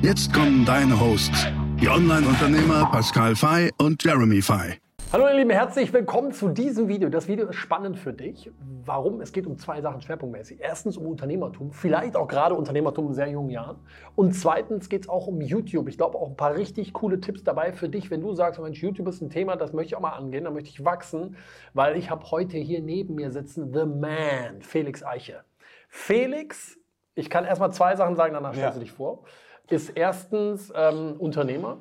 Jetzt 0.00 0.32
kommen 0.32 0.64
deine 0.64 0.98
Hosts, 1.00 1.48
die 1.80 1.88
Online-Unternehmer 1.88 2.88
Pascal 2.92 3.34
Fay 3.34 3.72
und 3.78 4.02
Jeremy 4.04 4.40
Fay. 4.40 4.78
Hallo 5.12 5.26
ihr 5.26 5.34
Lieben, 5.34 5.50
herzlich 5.50 5.92
willkommen 5.92 6.30
zu 6.30 6.50
diesem 6.50 6.86
Video. 6.86 7.08
Das 7.08 7.26
Video 7.26 7.48
ist 7.48 7.56
spannend 7.56 7.98
für 7.98 8.12
dich. 8.12 8.48
Warum? 8.84 9.20
Es 9.20 9.32
geht 9.32 9.44
um 9.44 9.58
zwei 9.58 9.80
Sachen 9.80 10.00
schwerpunktmäßig. 10.00 10.60
Erstens 10.60 10.96
um 10.96 11.06
Unternehmertum, 11.06 11.72
vielleicht 11.72 12.14
auch 12.14 12.28
gerade 12.28 12.54
Unternehmertum 12.54 13.08
in 13.08 13.14
sehr 13.14 13.28
jungen 13.28 13.50
Jahren. 13.50 13.78
Und 14.14 14.34
zweitens 14.34 14.88
geht 14.88 15.02
es 15.02 15.08
auch 15.08 15.26
um 15.26 15.40
YouTube. 15.40 15.88
Ich 15.88 15.96
glaube 15.96 16.16
auch 16.16 16.28
ein 16.28 16.36
paar 16.36 16.54
richtig 16.54 16.92
coole 16.92 17.20
Tipps 17.20 17.42
dabei 17.42 17.72
für 17.72 17.88
dich, 17.88 18.08
wenn 18.08 18.20
du 18.20 18.32
sagst, 18.34 18.60
Mensch, 18.60 18.80
YouTube 18.80 19.08
ist 19.08 19.20
ein 19.20 19.30
Thema, 19.30 19.56
das 19.56 19.72
möchte 19.72 19.88
ich 19.88 19.96
auch 19.96 20.00
mal 20.00 20.12
angehen, 20.12 20.44
da 20.44 20.52
möchte 20.52 20.70
ich 20.70 20.84
wachsen, 20.84 21.36
weil 21.74 21.96
ich 21.96 22.08
habe 22.08 22.30
heute 22.30 22.56
hier 22.56 22.80
neben 22.82 23.16
mir 23.16 23.32
sitzen 23.32 23.72
The 23.72 23.84
Man, 23.84 24.62
Felix 24.62 25.02
Eiche. 25.02 25.42
Felix, 25.88 26.78
ich 27.16 27.28
kann 27.28 27.44
erstmal 27.44 27.72
zwei 27.72 27.96
Sachen 27.96 28.14
sagen, 28.14 28.34
danach 28.34 28.52
stellst 28.52 28.76
ja. 28.76 28.78
du 28.78 28.80
dich 28.80 28.92
vor, 28.92 29.24
ist 29.70 29.90
erstens 29.90 30.72
ähm, 30.74 31.16
Unternehmer 31.18 31.78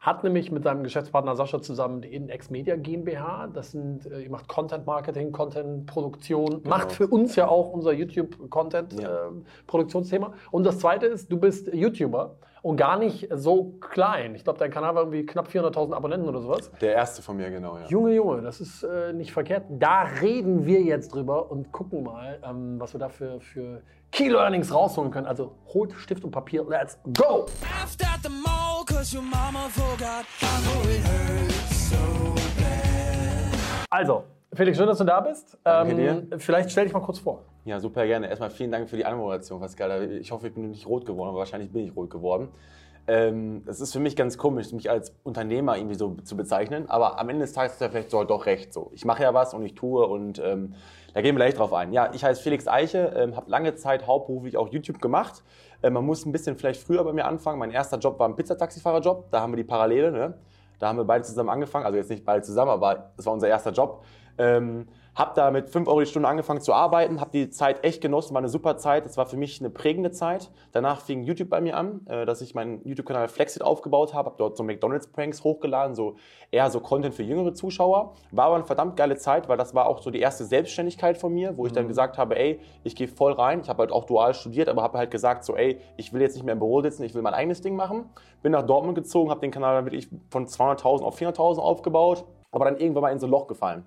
hat 0.00 0.24
nämlich 0.24 0.50
mit 0.50 0.64
seinem 0.64 0.82
Geschäftspartner 0.82 1.36
Sascha 1.36 1.60
zusammen 1.60 2.00
die 2.00 2.08
Index 2.14 2.48
Media 2.48 2.74
GmbH. 2.74 3.48
Das 3.52 3.72
sind, 3.72 4.06
äh, 4.06 4.22
ihr 4.22 4.30
macht 4.30 4.48
Content 4.48 4.86
Marketing, 4.86 5.30
Content 5.30 5.84
Produktion, 5.86 6.62
genau. 6.62 6.68
macht 6.70 6.92
für 6.92 7.06
uns 7.06 7.36
ja 7.36 7.48
auch 7.48 7.70
unser 7.70 7.92
YouTube 7.92 8.48
Content 8.48 8.94
ja. 8.98 9.26
äh, 9.26 9.30
Produktionsthema. 9.66 10.32
Und 10.50 10.64
das 10.64 10.78
zweite 10.78 11.04
ist, 11.06 11.30
du 11.30 11.38
bist 11.38 11.72
YouTuber 11.72 12.36
und 12.62 12.76
gar 12.76 12.98
nicht 12.98 13.28
so 13.32 13.74
klein. 13.80 14.34
Ich 14.34 14.44
glaube, 14.44 14.58
dein 14.58 14.70
Kanal 14.70 14.94
war 14.94 15.02
irgendwie 15.02 15.24
knapp 15.24 15.48
400.000 15.48 15.94
Abonnenten 15.94 16.28
oder 16.28 16.40
sowas. 16.40 16.70
Der 16.80 16.94
erste 16.94 17.22
von 17.22 17.36
mir, 17.36 17.50
genau, 17.50 17.78
ja. 17.78 17.86
Junge, 17.86 18.14
Junge, 18.14 18.42
das 18.42 18.60
ist 18.60 18.82
äh, 18.82 19.12
nicht 19.12 19.32
verkehrt. 19.32 19.64
Da 19.70 20.02
reden 20.02 20.66
wir 20.66 20.82
jetzt 20.82 21.14
drüber 21.14 21.50
und 21.50 21.72
gucken 21.72 22.02
mal, 22.02 22.38
ähm, 22.44 22.78
was 22.78 22.94
wir 22.94 23.00
da 23.00 23.08
für, 23.08 23.40
Key 24.12 24.28
Learnings 24.28 24.74
rausholen 24.74 25.12
können. 25.12 25.26
Also 25.26 25.52
holt 25.72 25.92
Stift 25.92 26.24
und 26.24 26.32
Papier, 26.32 26.64
let's 26.68 26.98
go! 27.16 27.46
Also, 33.88 34.24
Felix, 34.52 34.78
schön, 34.78 34.86
dass 34.86 34.98
du 34.98 35.04
da 35.04 35.20
bist. 35.20 35.58
Danke 35.62 35.92
ähm, 35.92 36.28
dir. 36.28 36.38
Vielleicht 36.38 36.70
stell 36.72 36.84
dich 36.84 36.92
mal 36.92 37.00
kurz 37.00 37.20
vor. 37.20 37.44
Ja, 37.64 37.78
super 37.78 38.06
gerne. 38.06 38.28
Erstmal 38.28 38.50
vielen 38.50 38.70
Dank 38.70 38.88
für 38.88 38.96
die 38.96 39.04
Anmoderation, 39.04 39.60
Pascal. 39.60 40.12
Ich 40.12 40.32
hoffe, 40.32 40.48
ich 40.48 40.54
bin 40.54 40.70
nicht 40.70 40.86
rot 40.86 41.04
geworden, 41.04 41.28
aber 41.30 41.38
wahrscheinlich 41.38 41.70
bin 41.70 41.84
ich 41.84 41.94
rot 41.94 42.10
geworden. 42.10 42.48
Ähm, 43.06 43.62
es 43.66 43.80
ist 43.80 43.92
für 43.92 44.00
mich 44.00 44.16
ganz 44.16 44.38
komisch, 44.38 44.72
mich 44.72 44.88
als 44.88 45.14
Unternehmer 45.24 45.76
irgendwie 45.76 45.96
so 45.96 46.14
zu 46.22 46.36
bezeichnen, 46.36 46.88
aber 46.88 47.18
am 47.18 47.28
Ende 47.28 47.42
des 47.42 47.52
Tages 47.52 47.72
ist 47.72 47.80
er 47.80 47.90
vielleicht 47.90 48.10
so 48.10 48.22
doch 48.24 48.46
recht 48.46 48.72
so. 48.72 48.90
Ich 48.94 49.04
mache 49.04 49.22
ja 49.22 49.34
was 49.34 49.52
und 49.52 49.64
ich 49.64 49.74
tue 49.74 50.06
und 50.06 50.38
ähm, 50.38 50.74
da 51.12 51.20
gehen 51.20 51.34
wir 51.34 51.40
gleich 51.44 51.54
drauf 51.54 51.72
ein. 51.72 51.92
Ja, 51.92 52.10
ich 52.14 52.24
heiße 52.24 52.42
Felix 52.42 52.68
Eiche, 52.68 53.12
ähm, 53.16 53.36
habe 53.36 53.50
lange 53.50 53.74
Zeit 53.74 54.06
hauptberuflich 54.06 54.56
auch 54.56 54.68
YouTube 54.68 55.00
gemacht. 55.00 55.42
Äh, 55.82 55.90
man 55.90 56.04
muss 56.04 56.24
ein 56.24 56.32
bisschen 56.32 56.56
vielleicht 56.56 56.82
früher 56.82 57.02
bei 57.04 57.12
mir 57.12 57.24
anfangen. 57.24 57.58
Mein 57.58 57.72
erster 57.72 57.98
Job 57.98 58.18
war 58.18 58.28
ein 58.28 58.36
Pizzataxifahrerjob. 58.36 59.30
Da 59.30 59.40
haben 59.40 59.52
wir 59.52 59.56
die 59.56 59.64
Parallele. 59.64 60.12
Ne? 60.12 60.34
Da 60.78 60.88
haben 60.88 60.98
wir 60.98 61.04
beide 61.04 61.24
zusammen 61.24 61.48
angefangen. 61.48 61.86
Also 61.86 61.98
jetzt 61.98 62.10
nicht 62.10 62.24
beide 62.24 62.42
zusammen, 62.42 62.70
aber 62.70 63.12
es 63.16 63.26
war 63.26 63.32
unser 63.32 63.48
erster 63.48 63.72
Job. 63.72 64.04
Ähm, 64.40 64.86
habe 65.14 65.32
da 65.34 65.50
mit 65.50 65.68
5 65.68 65.86
Euro 65.86 66.00
die 66.00 66.06
Stunde 66.06 66.28
angefangen 66.28 66.62
zu 66.62 66.72
arbeiten, 66.72 67.20
habe 67.20 67.30
die 67.30 67.50
Zeit 67.50 67.84
echt 67.84 68.00
genossen, 68.00 68.32
war 68.32 68.38
eine 68.38 68.48
super 68.48 68.78
Zeit. 68.78 69.04
Es 69.04 69.18
war 69.18 69.26
für 69.26 69.36
mich 69.36 69.60
eine 69.60 69.68
prägende 69.68 70.12
Zeit. 70.12 70.50
Danach 70.72 71.02
fing 71.02 71.24
YouTube 71.24 71.50
bei 71.50 71.60
mir 71.60 71.76
an, 71.76 72.06
äh, 72.06 72.24
dass 72.24 72.40
ich 72.40 72.54
meinen 72.54 72.80
YouTube-Kanal 72.86 73.28
Flexit 73.28 73.62
aufgebaut 73.62 74.14
habe, 74.14 74.30
habe 74.30 74.36
dort 74.38 74.56
so 74.56 74.64
McDonalds-Pranks 74.64 75.44
hochgeladen, 75.44 75.94
so 75.94 76.16
eher 76.50 76.70
so 76.70 76.80
Content 76.80 77.14
für 77.14 77.22
jüngere 77.22 77.52
Zuschauer. 77.52 78.14
War 78.30 78.46
aber 78.46 78.54
eine 78.54 78.64
verdammt 78.64 78.96
geile 78.96 79.16
Zeit, 79.16 79.46
weil 79.48 79.58
das 79.58 79.74
war 79.74 79.86
auch 79.86 80.00
so 80.00 80.10
die 80.10 80.20
erste 80.20 80.46
Selbstständigkeit 80.46 81.18
von 81.18 81.34
mir, 81.34 81.56
wo 81.58 81.66
ich 81.66 81.72
dann 81.72 81.84
mhm. 81.84 81.88
gesagt 81.88 82.16
habe, 82.16 82.38
ey, 82.38 82.60
ich 82.82 82.96
gehe 82.96 83.08
voll 83.08 83.32
rein. 83.32 83.60
Ich 83.60 83.68
habe 83.68 83.80
halt 83.80 83.92
auch 83.92 84.04
dual 84.04 84.32
studiert, 84.32 84.70
aber 84.70 84.82
habe 84.82 84.96
halt 84.96 85.10
gesagt, 85.10 85.44
so 85.44 85.54
ey, 85.54 85.80
ich 85.98 86.14
will 86.14 86.22
jetzt 86.22 86.34
nicht 86.34 86.44
mehr 86.44 86.54
im 86.54 86.60
Büro 86.60 86.80
sitzen, 86.80 87.02
ich 87.02 87.14
will 87.14 87.22
mein 87.22 87.34
eigenes 87.34 87.60
Ding 87.60 87.76
machen. 87.76 88.08
Bin 88.42 88.52
nach 88.52 88.64
Dortmund 88.64 88.94
gezogen, 88.94 89.28
habe 89.28 89.40
den 89.40 89.50
Kanal 89.50 89.74
dann 89.74 89.84
wirklich 89.84 90.08
von 90.30 90.46
200.000 90.46 91.02
auf 91.02 91.20
400.000 91.20 91.58
aufgebaut, 91.58 92.24
aber 92.52 92.64
dann 92.64 92.78
irgendwann 92.78 93.02
mal 93.02 93.12
in 93.12 93.18
so 93.18 93.26
ein 93.26 93.30
Loch 93.30 93.46
gefallen. 93.46 93.84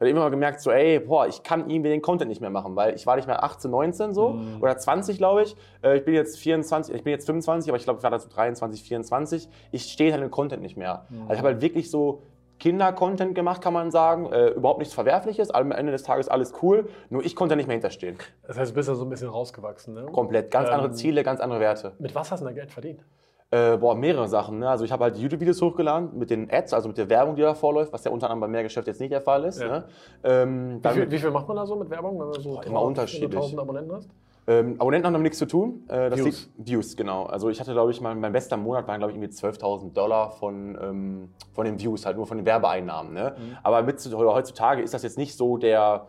Dann 0.00 0.08
habe 0.08 0.16
ich 0.16 0.16
immer 0.16 0.30
gemerkt, 0.30 0.62
so, 0.62 0.70
ey, 0.70 0.98
boah, 0.98 1.26
ich 1.26 1.42
kann 1.42 1.68
irgendwie 1.68 1.90
den 1.90 2.00
Content 2.00 2.30
nicht 2.30 2.40
mehr 2.40 2.48
machen, 2.48 2.74
weil 2.74 2.94
ich 2.94 3.06
war 3.06 3.16
nicht 3.16 3.28
mehr 3.28 3.44
18, 3.44 3.70
19 3.70 4.14
so 4.14 4.30
mhm. 4.30 4.62
oder 4.62 4.78
20, 4.78 5.18
glaube 5.18 5.42
ich. 5.42 5.54
Äh, 5.82 5.98
ich 5.98 6.04
bin 6.06 6.14
jetzt 6.14 6.38
24, 6.38 6.94
ich 6.94 7.04
bin 7.04 7.10
jetzt 7.10 7.26
25, 7.26 7.70
aber 7.70 7.76
ich 7.76 7.84
glaube, 7.84 7.98
ich 7.98 8.02
war 8.02 8.10
dazu 8.10 8.30
23, 8.30 8.82
24. 8.82 9.46
Ich 9.72 9.82
stehe 9.82 10.10
halt 10.12 10.22
im 10.22 10.30
Content 10.30 10.62
nicht 10.62 10.78
mehr. 10.78 11.04
Mhm. 11.10 11.20
Also 11.22 11.32
ich 11.32 11.38
habe 11.40 11.48
halt 11.48 11.60
wirklich 11.60 11.90
so 11.90 12.22
Kinder-Content 12.60 13.34
gemacht, 13.34 13.60
kann 13.60 13.74
man 13.74 13.90
sagen. 13.90 14.32
Äh, 14.32 14.48
überhaupt 14.48 14.78
nichts 14.78 14.94
Verwerfliches. 14.94 15.50
Am 15.50 15.70
Ende 15.70 15.92
des 15.92 16.02
Tages 16.02 16.30
alles 16.30 16.54
cool. 16.62 16.88
Nur 17.10 17.22
ich 17.22 17.36
konnte 17.36 17.54
nicht 17.54 17.66
mehr 17.66 17.74
hinterstehen. 17.74 18.16
Das 18.46 18.56
heißt, 18.56 18.70
du 18.70 18.74
bist 18.74 18.88
ja 18.88 18.94
so 18.94 19.04
ein 19.04 19.10
bisschen 19.10 19.28
rausgewachsen, 19.28 19.92
ne? 19.92 20.06
Komplett. 20.06 20.50
Ganz 20.50 20.68
ähm, 20.68 20.76
andere 20.76 20.92
Ziele, 20.92 21.22
ganz 21.24 21.40
andere 21.40 21.60
Werte. 21.60 21.92
Mit 21.98 22.14
was 22.14 22.32
hast 22.32 22.40
du 22.40 22.46
da 22.46 22.52
Geld 22.52 22.70
verdient? 22.70 23.04
Äh, 23.52 23.78
boah, 23.78 23.96
mehrere 23.96 24.28
Sachen. 24.28 24.60
Ne? 24.60 24.68
Also 24.68 24.84
ich 24.84 24.92
habe 24.92 25.04
halt 25.04 25.16
YouTube-Videos 25.16 25.60
hochgeladen 25.60 26.16
mit 26.16 26.30
den 26.30 26.48
Ads, 26.52 26.72
also 26.72 26.86
mit 26.86 26.96
der 26.98 27.08
Werbung, 27.10 27.34
die 27.34 27.42
da 27.42 27.54
vorläuft, 27.54 27.92
was 27.92 28.04
ja 28.04 28.12
unter 28.12 28.26
anderem 28.26 28.40
beim 28.42 28.52
Mehrgeschäft 28.52 28.86
jetzt 28.86 29.00
nicht 29.00 29.12
der 29.12 29.20
Fall 29.20 29.44
ist. 29.44 29.60
Ja. 29.60 29.68
Ne? 29.68 29.84
Ähm, 30.22 30.80
wie, 30.80 30.88
viel, 30.88 31.10
wie, 31.10 31.18
viel, 31.18 31.30
macht 31.32 31.48
man 31.48 31.56
da 31.56 31.66
so 31.66 31.74
mit 31.74 31.90
Werbung, 31.90 32.20
wenn 32.20 32.28
man 32.28 32.40
so 32.40 32.50
boah, 32.54 32.64
immer 32.64 32.82
unterschiedlich. 32.82 33.58
Abonnenten 33.58 33.92
hast? 33.92 34.08
Ähm, 34.46 34.76
Abonnenten 34.80 35.06
haben 35.06 35.14
damit 35.14 35.24
nichts 35.24 35.38
zu 35.38 35.46
tun. 35.46 35.84
Äh, 35.88 36.16
Views. 36.16 36.48
Liegt, 36.56 36.68
Views, 36.68 36.96
genau. 36.96 37.24
Also 37.24 37.48
ich 37.50 37.58
hatte, 37.58 37.72
glaube 37.72 37.90
ich, 37.90 38.00
mein, 38.00 38.20
mein 38.20 38.32
bester 38.32 38.56
Monat 38.56 38.86
waren, 38.86 38.98
glaube 38.98 39.12
ich, 39.12 39.18
irgendwie 39.18 39.36
12.000 39.36 39.94
Dollar 39.94 40.30
von, 40.30 40.78
ähm, 40.80 41.28
von 41.52 41.64
den 41.64 41.80
Views, 41.80 42.06
halt 42.06 42.16
nur 42.16 42.26
von 42.26 42.36
den 42.36 42.46
Werbeeinnahmen. 42.46 43.12
Ne? 43.12 43.34
Mhm. 43.36 43.56
Aber 43.64 43.82
mit, 43.82 43.98
heutzutage 44.14 44.80
ist 44.80 44.94
das 44.94 45.02
jetzt 45.02 45.18
nicht 45.18 45.36
so 45.36 45.56
der 45.56 46.06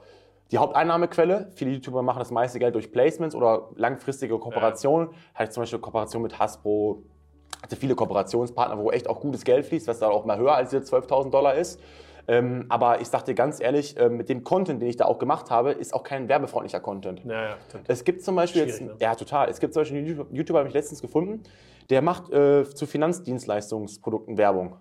die 0.51 0.57
Haupteinnahmequelle. 0.57 1.49
Viele 1.55 1.71
YouTuber 1.71 2.01
machen 2.03 2.19
das 2.19 2.29
meiste 2.29 2.59
Geld 2.59 2.75
durch 2.75 2.91
Placements 2.91 3.35
oder 3.35 3.69
langfristige 3.75 4.37
Kooperationen. 4.37 5.09
Ja. 5.09 5.15
Halt 5.35 5.53
zum 5.53 5.61
Beispiel 5.61 5.79
Kooperation 5.79 6.21
mit 6.21 6.39
Hasbro, 6.39 7.03
hatte 7.61 7.75
viele 7.75 7.95
Kooperationspartner, 7.95 8.77
wo 8.77 8.91
echt 8.91 9.09
auch 9.09 9.19
gutes 9.19 9.43
Geld 9.43 9.65
fließt, 9.65 9.87
was 9.87 9.99
da 9.99 10.09
auch 10.09 10.25
mal 10.25 10.37
höher 10.37 10.55
als 10.55 10.71
diese 10.71 10.83
12.000 10.83 11.29
Dollar 11.29 11.55
ist. 11.55 11.79
Ähm, 12.27 12.65
aber 12.69 13.01
ich 13.01 13.07
sagte 13.07 13.33
ganz 13.33 13.59
ehrlich, 13.59 13.97
äh, 13.97 14.09
mit 14.09 14.29
dem 14.29 14.43
Content, 14.43 14.81
den 14.81 14.89
ich 14.89 14.97
da 14.97 15.05
auch 15.05 15.19
gemacht 15.19 15.49
habe, 15.49 15.71
ist 15.71 15.93
auch 15.93 16.03
kein 16.03 16.29
werbefreundlicher 16.29 16.79
Content. 16.79 17.23
Ja, 17.25 17.49
ja, 17.49 17.57
es 17.87 18.03
gibt 18.03 18.23
zum 18.23 18.35
Beispiel 18.35 18.65
jetzt, 18.65 18.81
ne? 18.81 18.95
ja 18.99 19.15
total, 19.15 19.49
es 19.49 19.59
gibt 19.59 19.73
zum 19.73 19.81
Beispiel 19.81 19.97
einen 19.97 20.35
YouTuber, 20.35 20.59
habe 20.59 20.69
ich 20.69 20.73
letztens 20.73 21.01
gefunden, 21.01 21.43
der 21.89 22.01
macht 22.01 22.31
äh, 22.31 22.63
zu 22.63 22.85
Finanzdienstleistungsprodukten 22.85 24.37
Werbung. 24.37 24.77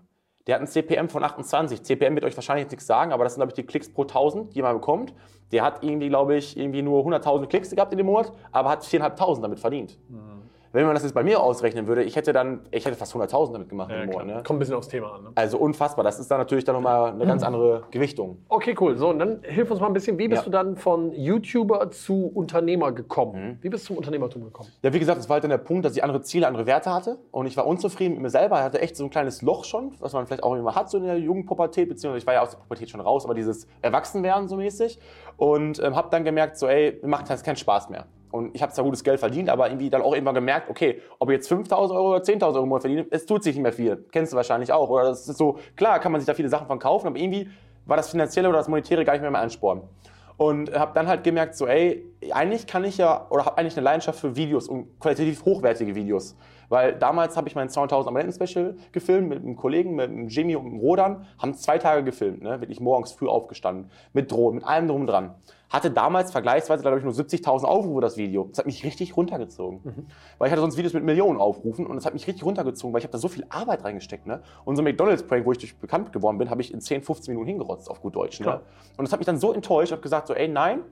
Der 0.46 0.56
hat 0.56 0.62
ein 0.62 0.68
CPM 0.68 1.08
von 1.08 1.22
28. 1.22 1.82
CPM 1.82 2.14
wird 2.14 2.24
euch 2.24 2.36
wahrscheinlich 2.36 2.70
nichts 2.70 2.86
sagen, 2.86 3.12
aber 3.12 3.24
das 3.24 3.34
sind, 3.34 3.40
glaube 3.40 3.50
ich, 3.50 3.54
die 3.54 3.62
Klicks 3.62 3.92
pro 3.92 4.02
1000, 4.02 4.54
die 4.54 4.62
man 4.62 4.74
bekommt. 4.74 5.14
Der 5.52 5.62
hat 5.62 5.82
irgendwie, 5.82 6.08
glaube 6.08 6.36
ich, 6.36 6.56
irgendwie 6.56 6.82
nur 6.82 7.04
100.000 7.04 7.46
Klicks 7.46 7.70
gehabt 7.70 7.92
in 7.92 7.98
dem 7.98 8.06
Monat, 8.06 8.32
aber 8.52 8.70
hat 8.70 8.82
4.500 8.82 9.42
damit 9.42 9.60
verdient. 9.60 9.98
Mhm. 10.08 10.42
Wenn 10.72 10.86
man 10.86 10.94
das 10.94 11.02
jetzt 11.02 11.14
bei 11.14 11.24
mir 11.24 11.40
ausrechnen 11.40 11.88
würde, 11.88 12.04
ich 12.04 12.14
hätte 12.14 12.32
dann, 12.32 12.60
ich 12.70 12.86
hätte 12.86 12.96
fast 12.96 13.14
100.000 13.14 13.52
damit 13.52 13.68
gemacht 13.68 13.90
ja, 13.90 14.02
im 14.02 14.10
Monat. 14.10 14.26
Ne? 14.26 14.32
Kommt 14.44 14.50
ein 14.50 14.58
bisschen 14.60 14.76
aufs 14.76 14.86
Thema 14.86 15.14
an. 15.14 15.24
Ne? 15.24 15.30
Also 15.34 15.58
unfassbar. 15.58 16.04
Das 16.04 16.20
ist 16.20 16.30
dann 16.30 16.38
natürlich 16.38 16.64
dann 16.64 16.76
nochmal 16.76 17.10
eine 17.10 17.26
ganz 17.26 17.42
andere 17.42 17.82
Gewichtung. 17.90 18.38
Okay, 18.48 18.76
cool. 18.80 18.96
So, 18.96 19.08
und 19.08 19.18
dann 19.18 19.40
hilf 19.42 19.70
uns 19.70 19.80
mal 19.80 19.88
ein 19.88 19.92
bisschen. 19.92 20.16
Wie 20.18 20.28
bist 20.28 20.42
ja. 20.42 20.44
du 20.44 20.50
dann 20.50 20.76
von 20.76 21.12
YouTuber 21.12 21.90
zu 21.90 22.30
Unternehmer 22.32 22.92
gekommen? 22.92 23.32
Mhm. 23.34 23.58
Wie 23.62 23.68
bist 23.68 23.84
du 23.84 23.86
zum 23.88 23.96
Unternehmertum 23.96 24.44
gekommen? 24.44 24.68
Ja, 24.82 24.92
wie 24.92 25.00
gesagt, 25.00 25.18
es 25.18 25.28
war 25.28 25.34
halt 25.34 25.44
dann 25.44 25.50
der 25.50 25.58
Punkt, 25.58 25.84
dass 25.84 25.96
ich 25.96 26.04
andere 26.04 26.22
Ziele, 26.22 26.46
andere 26.46 26.66
Werte 26.66 26.94
hatte. 26.94 27.18
Und 27.32 27.46
ich 27.46 27.56
war 27.56 27.66
unzufrieden 27.66 28.14
mit 28.14 28.22
mir 28.22 28.30
selber. 28.30 28.58
Ich 28.58 28.62
hatte 28.62 28.80
echt 28.80 28.96
so 28.96 29.02
ein 29.02 29.10
kleines 29.10 29.42
Loch 29.42 29.64
schon, 29.64 29.94
was 29.98 30.12
man 30.12 30.26
vielleicht 30.26 30.44
auch 30.44 30.54
immer 30.54 30.76
hat, 30.76 30.88
so 30.88 30.98
in 30.98 31.04
der 31.04 31.18
Jugendpubertät, 31.18 31.88
beziehungsweise 31.88 32.22
ich 32.22 32.26
war 32.26 32.34
ja 32.34 32.42
aus 32.42 32.50
der 32.50 32.58
Pubertät 32.58 32.90
schon 32.90 33.00
raus, 33.00 33.24
aber 33.24 33.34
dieses 33.34 33.66
Erwachsenwerden 33.82 34.46
so 34.46 34.56
mäßig. 34.56 35.00
Und 35.36 35.82
ähm, 35.82 35.96
habe 35.96 36.08
dann 36.10 36.22
gemerkt, 36.22 36.58
so, 36.58 36.68
ey, 36.68 36.98
mir 37.02 37.08
macht 37.08 37.28
das 37.28 37.42
keinen 37.42 37.56
Spaß 37.56 37.90
mehr. 37.90 38.06
Und 38.30 38.54
ich 38.54 38.62
habe 38.62 38.72
zwar 38.72 38.84
gutes 38.84 39.02
Geld 39.02 39.20
verdient, 39.20 39.48
aber 39.48 39.68
irgendwie 39.68 39.90
dann 39.90 40.02
auch 40.02 40.12
irgendwann 40.12 40.34
gemerkt, 40.34 40.70
okay, 40.70 41.00
ob 41.18 41.30
ich 41.30 41.34
jetzt 41.34 41.50
5.000 41.50 41.94
Euro 41.94 42.10
oder 42.10 42.22
10.000 42.22 42.42
Euro 42.54 42.62
im 42.62 42.68
Monat 42.68 42.82
verdiene, 42.82 43.06
es 43.10 43.26
tut 43.26 43.42
sich 43.42 43.54
nicht 43.54 43.62
mehr 43.62 43.72
viel. 43.72 44.04
Kennst 44.12 44.32
du 44.32 44.36
wahrscheinlich 44.36 44.72
auch. 44.72 44.88
Oder 44.88 45.04
das 45.04 45.28
ist 45.28 45.38
so, 45.38 45.58
klar 45.76 45.98
kann 46.00 46.12
man 46.12 46.20
sich 46.20 46.26
da 46.26 46.34
viele 46.34 46.48
Sachen 46.48 46.66
von 46.66 46.78
kaufen, 46.78 47.08
aber 47.08 47.18
irgendwie 47.18 47.48
war 47.86 47.96
das 47.96 48.10
Finanzielle 48.10 48.48
oder 48.48 48.58
das 48.58 48.68
Monetäre 48.68 49.04
gar 49.04 49.14
nicht 49.14 49.22
mehr 49.22 49.30
mein 49.30 49.42
Ansporn. 49.42 49.82
Und 50.36 50.72
habe 50.72 50.92
dann 50.94 51.06
halt 51.06 51.22
gemerkt, 51.22 51.54
so, 51.54 51.66
ey, 51.66 52.06
eigentlich 52.30 52.66
kann 52.66 52.84
ich 52.84 52.96
ja, 52.96 53.26
oder 53.28 53.44
habe 53.44 53.58
eigentlich 53.58 53.76
eine 53.76 53.84
Leidenschaft 53.84 54.20
für 54.20 54.36
Videos 54.36 54.68
und 54.68 54.98
qualitativ 54.98 55.44
hochwertige 55.44 55.94
Videos. 55.94 56.34
Weil 56.70 56.94
damals 56.94 57.36
habe 57.36 57.48
ich 57.48 57.56
mein 57.56 57.68
200.000 57.68 58.06
Abonnenten-Special 58.06 58.76
gefilmt 58.92 59.28
mit 59.28 59.42
einem 59.42 59.56
Kollegen, 59.56 59.96
mit 59.96 60.08
einem 60.08 60.28
Jimmy 60.28 60.54
und 60.54 60.66
einem 60.66 60.78
Rodan, 60.78 61.26
haben 61.38 61.52
zwei 61.54 61.78
Tage 61.78 62.04
gefilmt, 62.04 62.42
ne? 62.42 62.60
wirklich 62.60 62.80
morgens 62.80 63.12
früh 63.12 63.26
aufgestanden, 63.26 63.90
mit 64.12 64.30
Drohnen, 64.30 64.60
mit 64.60 64.64
allem 64.64 64.86
drum 64.86 65.02
und 65.02 65.06
dran. 65.08 65.34
Hatte 65.68 65.90
damals 65.90 66.30
vergleichsweise, 66.30 66.82
glaube 66.82 66.98
ich, 66.98 67.04
nur 67.04 67.12
70.000 67.12 67.64
Aufrufe, 67.64 68.00
das 68.00 68.16
Video. 68.16 68.46
Das 68.50 68.58
hat 68.58 68.66
mich 68.66 68.84
richtig 68.84 69.16
runtergezogen. 69.16 69.80
Mhm. 69.82 70.06
Weil 70.38 70.46
ich 70.46 70.52
hatte 70.52 70.60
sonst 70.60 70.76
Videos 70.76 70.92
mit 70.94 71.04
Millionen 71.04 71.40
Aufrufen 71.40 71.86
und 71.86 71.96
das 71.96 72.06
hat 72.06 72.14
mich 72.14 72.26
richtig 72.28 72.44
runtergezogen, 72.44 72.92
weil 72.92 73.00
ich 73.00 73.04
habe 73.04 73.12
da 73.12 73.18
so 73.18 73.28
viel 73.28 73.44
Arbeit 73.48 73.84
reingesteckt. 73.84 74.26
Ne? 74.26 74.40
Und 74.64 74.76
so 74.76 74.82
ein 74.82 74.84
McDonalds-Prank, 74.84 75.44
wo 75.46 75.52
ich 75.52 75.58
durch 75.58 75.76
bekannt 75.76 76.12
geworden 76.12 76.38
bin, 76.38 76.50
habe 76.50 76.60
ich 76.60 76.72
in 76.72 76.80
10, 76.80 77.02
15 77.02 77.34
Minuten 77.34 77.48
hingerotzt, 77.48 77.90
auf 77.90 78.00
gut 78.00 78.14
Deutsch. 78.14 78.38
Ne? 78.40 78.60
Und 78.96 79.04
das 79.04 79.12
hat 79.12 79.18
mich 79.18 79.26
dann 79.26 79.38
so 79.38 79.52
enttäuscht, 79.52 79.88
ich 79.88 79.92
habe 79.92 80.02
gesagt 80.02 80.28
so, 80.28 80.34
ey, 80.34 80.46
nein, 80.46 80.82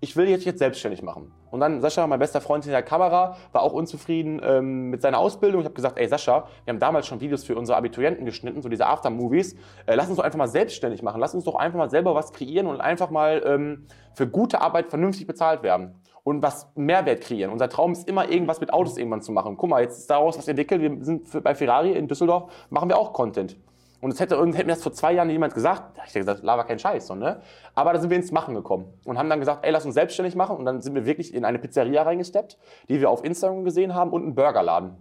ich 0.00 0.16
will 0.16 0.28
jetzt, 0.28 0.44
jetzt 0.44 0.58
selbstständig 0.58 1.02
machen. 1.02 1.32
Und 1.50 1.60
dann 1.60 1.80
Sascha, 1.80 2.06
mein 2.06 2.18
bester 2.18 2.40
Freund 2.40 2.64
in 2.66 2.72
der 2.72 2.82
Kamera, 2.82 3.36
war 3.52 3.62
auch 3.62 3.72
unzufrieden 3.72 4.40
ähm, 4.44 4.90
mit 4.90 5.00
seiner 5.00 5.18
Ausbildung. 5.18 5.60
Ich 5.60 5.64
habe 5.64 5.74
gesagt, 5.74 5.98
ey 5.98 6.06
Sascha, 6.06 6.48
wir 6.64 6.72
haben 6.72 6.78
damals 6.78 7.06
schon 7.06 7.20
Videos 7.20 7.44
für 7.44 7.56
unsere 7.56 7.78
Abiturienten 7.78 8.26
geschnitten, 8.26 8.60
so 8.60 8.68
diese 8.68 8.86
Aftermovies. 8.86 9.54
Äh, 9.86 9.94
lass 9.94 10.08
uns 10.08 10.18
doch 10.18 10.24
einfach 10.24 10.38
mal 10.38 10.48
selbstständig 10.48 11.02
machen. 11.02 11.20
Lass 11.20 11.34
uns 11.34 11.44
doch 11.44 11.54
einfach 11.54 11.78
mal 11.78 11.88
selber 11.88 12.14
was 12.14 12.32
kreieren 12.32 12.66
und 12.66 12.80
einfach 12.80 13.10
mal 13.10 13.42
ähm, 13.46 13.86
für 14.14 14.26
gute 14.26 14.60
Arbeit 14.60 14.90
vernünftig 14.90 15.26
bezahlt 15.26 15.62
werden. 15.62 15.94
Und 16.24 16.42
was 16.42 16.70
Mehrwert 16.74 17.20
kreieren. 17.20 17.52
Unser 17.52 17.68
Traum 17.68 17.92
ist 17.92 18.08
immer, 18.08 18.28
irgendwas 18.28 18.60
mit 18.60 18.72
Autos 18.72 18.98
irgendwann 18.98 19.22
zu 19.22 19.30
machen. 19.30 19.56
Guck 19.56 19.70
mal, 19.70 19.80
jetzt 19.80 19.98
ist 19.98 20.10
daraus 20.10 20.36
was 20.36 20.48
entwickelt. 20.48 20.82
Wir 20.82 21.04
sind 21.04 21.28
für, 21.28 21.40
bei 21.40 21.54
Ferrari 21.54 21.92
in 21.92 22.08
Düsseldorf, 22.08 22.52
machen 22.68 22.88
wir 22.88 22.98
auch 22.98 23.12
Content. 23.12 23.56
Und 24.00 24.12
es 24.12 24.20
hätte, 24.20 24.36
hätte 24.36 24.66
mir 24.66 24.72
das 24.74 24.82
vor 24.82 24.92
zwei 24.92 25.12
Jahren 25.12 25.30
jemand 25.30 25.54
gesagt, 25.54 25.96
da 25.96 26.02
hätte 26.02 26.18
ich 26.18 26.26
gesagt, 26.26 26.42
lava 26.42 26.64
kein 26.64 26.78
Scheiß. 26.78 27.06
So, 27.06 27.14
ne? 27.14 27.40
Aber 27.74 27.92
da 27.92 28.00
sind 28.00 28.10
wir 28.10 28.16
ins 28.16 28.30
Machen 28.30 28.54
gekommen 28.54 28.92
und 29.04 29.18
haben 29.18 29.30
dann 29.30 29.40
gesagt, 29.40 29.64
ey, 29.64 29.72
lass 29.72 29.84
uns 29.84 29.94
selbstständig 29.94 30.34
machen. 30.34 30.56
Und 30.56 30.64
dann 30.64 30.80
sind 30.82 30.94
wir 30.94 31.06
wirklich 31.06 31.34
in 31.34 31.44
eine 31.44 31.58
Pizzeria 31.58 32.02
reingesteppt, 32.02 32.58
die 32.88 33.00
wir 33.00 33.10
auf 33.10 33.24
Instagram 33.24 33.64
gesehen 33.64 33.94
haben 33.94 34.10
und 34.10 34.22
einen 34.22 34.34
Burgerladen. 34.34 34.96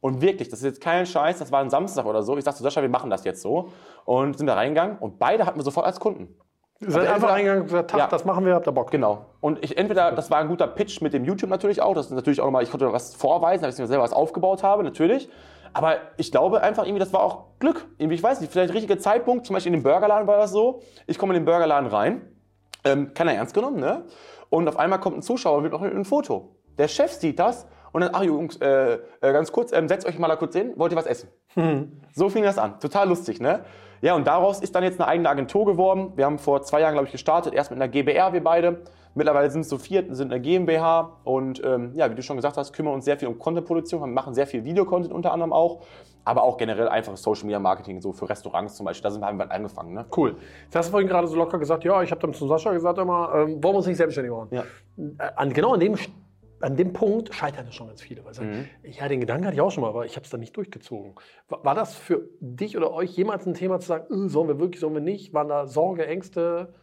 Und 0.00 0.22
wirklich, 0.22 0.48
das 0.48 0.60
ist 0.60 0.64
jetzt 0.64 0.80
kein 0.80 1.04
Scheiß, 1.04 1.38
das 1.38 1.52
war 1.52 1.60
ein 1.60 1.68
Samstag 1.68 2.06
oder 2.06 2.22
so. 2.22 2.36
Ich 2.38 2.44
sagte 2.44 2.58
zu 2.58 2.62
Sascha, 2.62 2.80
wir 2.80 2.88
machen 2.88 3.10
das 3.10 3.24
jetzt 3.24 3.42
so. 3.42 3.68
Und 4.06 4.38
sind 4.38 4.46
da 4.46 4.54
reingegangen 4.54 4.96
und 4.98 5.18
beide 5.18 5.44
hatten 5.44 5.58
wir 5.58 5.64
sofort 5.64 5.84
als 5.84 6.00
Kunden. 6.00 6.34
Ihr 6.80 6.90
seid 6.90 7.02
also 7.02 7.14
einfach 7.14 7.30
reingegangen 7.32 7.62
und 7.62 7.68
gesagt, 7.68 7.92
ja. 7.92 8.06
das 8.06 8.24
machen 8.24 8.46
wir, 8.46 8.54
habt 8.54 8.66
ihr 8.66 8.72
Bock. 8.72 8.90
Genau. 8.90 9.26
Und 9.40 9.62
ich 9.62 9.76
entweder, 9.76 10.12
das 10.12 10.30
war 10.30 10.38
ein 10.38 10.48
guter 10.48 10.66
Pitch 10.66 11.02
mit 11.02 11.12
dem 11.12 11.26
YouTube 11.26 11.50
natürlich 11.50 11.82
auch, 11.82 11.94
das 11.94 12.06
ist 12.06 12.12
natürlich 12.12 12.40
auch 12.40 12.46
nochmal, 12.46 12.62
ich 12.62 12.70
konnte 12.70 12.90
was 12.90 13.14
vorweisen, 13.14 13.64
dass 13.64 13.74
ich 13.74 13.80
mir 13.80 13.86
selber 13.86 14.02
was 14.02 14.14
aufgebaut 14.14 14.62
habe, 14.62 14.82
natürlich. 14.82 15.28
Aber 15.72 15.98
ich 16.16 16.30
glaube 16.30 16.62
einfach 16.62 16.84
irgendwie, 16.84 17.00
das 17.00 17.12
war 17.12 17.22
auch 17.22 17.58
Glück. 17.58 17.86
Irgendwie, 17.98 18.16
ich 18.16 18.22
weiß 18.22 18.40
nicht, 18.40 18.52
vielleicht 18.52 18.70
der 18.70 18.76
richtige 18.76 18.98
Zeitpunkt, 18.98 19.46
zum 19.46 19.54
Beispiel 19.54 19.72
in 19.72 19.80
den 19.80 19.82
Burgerladen 19.82 20.26
war 20.26 20.38
das 20.38 20.50
so. 20.50 20.82
Ich 21.06 21.18
komme 21.18 21.34
in 21.34 21.40
den 21.40 21.44
Burgerladen 21.44 21.88
rein, 21.88 22.22
ähm, 22.84 23.14
keiner 23.14 23.34
ernst 23.34 23.54
genommen, 23.54 23.80
ne? 23.80 24.04
Und 24.48 24.68
auf 24.68 24.78
einmal 24.78 24.98
kommt 24.98 25.18
ein 25.18 25.22
Zuschauer 25.22 25.58
und 25.58 25.64
will 25.64 25.70
noch 25.70 25.82
ein 25.82 26.04
Foto. 26.04 26.56
Der 26.78 26.88
Chef 26.88 27.12
sieht 27.12 27.38
das 27.38 27.66
und 27.92 28.02
dann, 28.02 28.10
ach 28.12 28.22
Jungs, 28.22 28.56
äh, 28.56 28.94
äh, 28.94 28.98
ganz 29.20 29.52
kurz, 29.52 29.72
ähm, 29.72 29.88
setzt 29.88 30.06
euch 30.06 30.18
mal 30.18 30.28
da 30.28 30.36
kurz 30.36 30.54
hin, 30.54 30.72
wollt 30.76 30.92
ihr 30.92 30.96
was 30.96 31.06
essen? 31.06 31.28
Hm. 31.54 32.00
So 32.12 32.28
fing 32.28 32.42
das 32.42 32.58
an. 32.58 32.80
Total 32.80 33.08
lustig, 33.08 33.40
ne? 33.40 33.64
Ja, 34.02 34.14
und 34.14 34.26
daraus 34.26 34.60
ist 34.60 34.74
dann 34.74 34.82
jetzt 34.82 34.98
eine 35.00 35.08
eigene 35.08 35.28
Agentur 35.28 35.66
geworden. 35.66 36.12
Wir 36.16 36.24
haben 36.24 36.38
vor 36.38 36.62
zwei 36.62 36.80
Jahren, 36.80 36.94
glaube 36.94 37.06
ich, 37.06 37.12
gestartet, 37.12 37.54
erst 37.54 37.70
mit 37.70 37.80
einer 37.80 37.88
GBR, 37.88 38.32
wir 38.32 38.42
beide. 38.42 38.82
Mittlerweile 39.14 39.50
sind 39.50 39.62
es 39.62 39.68
so 39.68 39.76
vier, 39.76 40.04
sind 40.14 40.32
eine 40.32 40.40
GmbH 40.40 41.18
und 41.24 41.62
ähm, 41.64 41.92
ja, 41.96 42.08
wie 42.10 42.14
du 42.14 42.22
schon 42.22 42.36
gesagt 42.36 42.56
hast, 42.56 42.72
kümmern 42.72 42.94
uns 42.94 43.04
sehr 43.04 43.18
viel 43.18 43.26
um 43.26 43.38
Content-Produktion, 43.38 44.00
wir 44.00 44.06
machen 44.06 44.34
sehr 44.34 44.46
viel 44.46 44.64
Videocontent 44.64 45.12
unter 45.12 45.32
anderem 45.32 45.52
auch, 45.52 45.80
aber 46.24 46.44
auch 46.44 46.56
generell 46.56 46.88
einfach 46.88 47.16
Social 47.16 47.44
Media 47.44 47.58
Marketing, 47.58 48.00
so 48.00 48.12
für 48.12 48.28
Restaurants 48.28 48.76
zum 48.76 48.86
Beispiel. 48.86 49.02
Da 49.02 49.10
sind 49.10 49.20
wir 49.20 49.26
halt 49.26 49.50
angefangen. 49.50 49.94
Ne? 49.94 50.06
Cool. 50.16 50.36
Jetzt 50.64 50.76
hast 50.76 50.88
du 50.88 50.90
vorhin 50.92 51.08
gerade 51.08 51.26
so 51.26 51.34
locker 51.36 51.58
gesagt, 51.58 51.82
ja, 51.82 52.02
ich 52.02 52.10
habe 52.12 52.20
dann 52.20 52.32
zu 52.32 52.46
Sascha 52.46 52.72
gesagt 52.72 52.98
immer, 52.98 53.32
ähm, 53.34 53.62
wollen 53.62 53.74
wir 53.74 53.78
uns 53.78 53.86
nicht 53.86 53.96
selbstständig 53.96 54.32
machen? 54.32 54.48
Ja. 54.52 54.62
Äh, 55.18 55.30
an, 55.34 55.52
genau 55.52 55.74
an 55.74 55.80
dem 55.80 55.96
an 56.60 56.76
dem 56.76 56.92
Punkt 56.92 57.34
scheitern 57.34 57.66
ja 57.66 57.72
schon 57.72 57.88
ganz 57.88 58.02
viele. 58.02 58.24
Weil 58.24 58.34
mhm. 58.44 58.66
ja, 58.84 59.08
den 59.08 59.20
Gedanken 59.20 59.46
hatte 59.46 59.54
ich 59.54 59.60
auch 59.60 59.70
schon 59.70 59.82
mal, 59.82 59.88
aber 59.88 60.04
ich 60.04 60.16
habe 60.16 60.24
es 60.24 60.30
dann 60.30 60.40
nicht 60.40 60.56
durchgezogen. 60.56 61.14
War, 61.48 61.64
war, 61.64 61.74
das 61.74 61.94
für 61.94 62.28
dich 62.40 62.76
oder 62.76 62.92
euch 62.92 63.10
jemals 63.16 63.46
ein 63.46 63.54
Thema 63.54 63.80
zu 63.80 63.88
sagen, 63.88 64.12
äh, 64.12 64.28
sollen 64.28 64.48
wir 64.48 64.60
wirklich, 64.60 64.80
sollen 64.80 64.94
wir 64.94 65.00
nicht? 65.00 65.32
Waren 65.32 65.48
da 65.48 65.66
Sorge, 65.66 66.06
Ängste? 66.06 66.74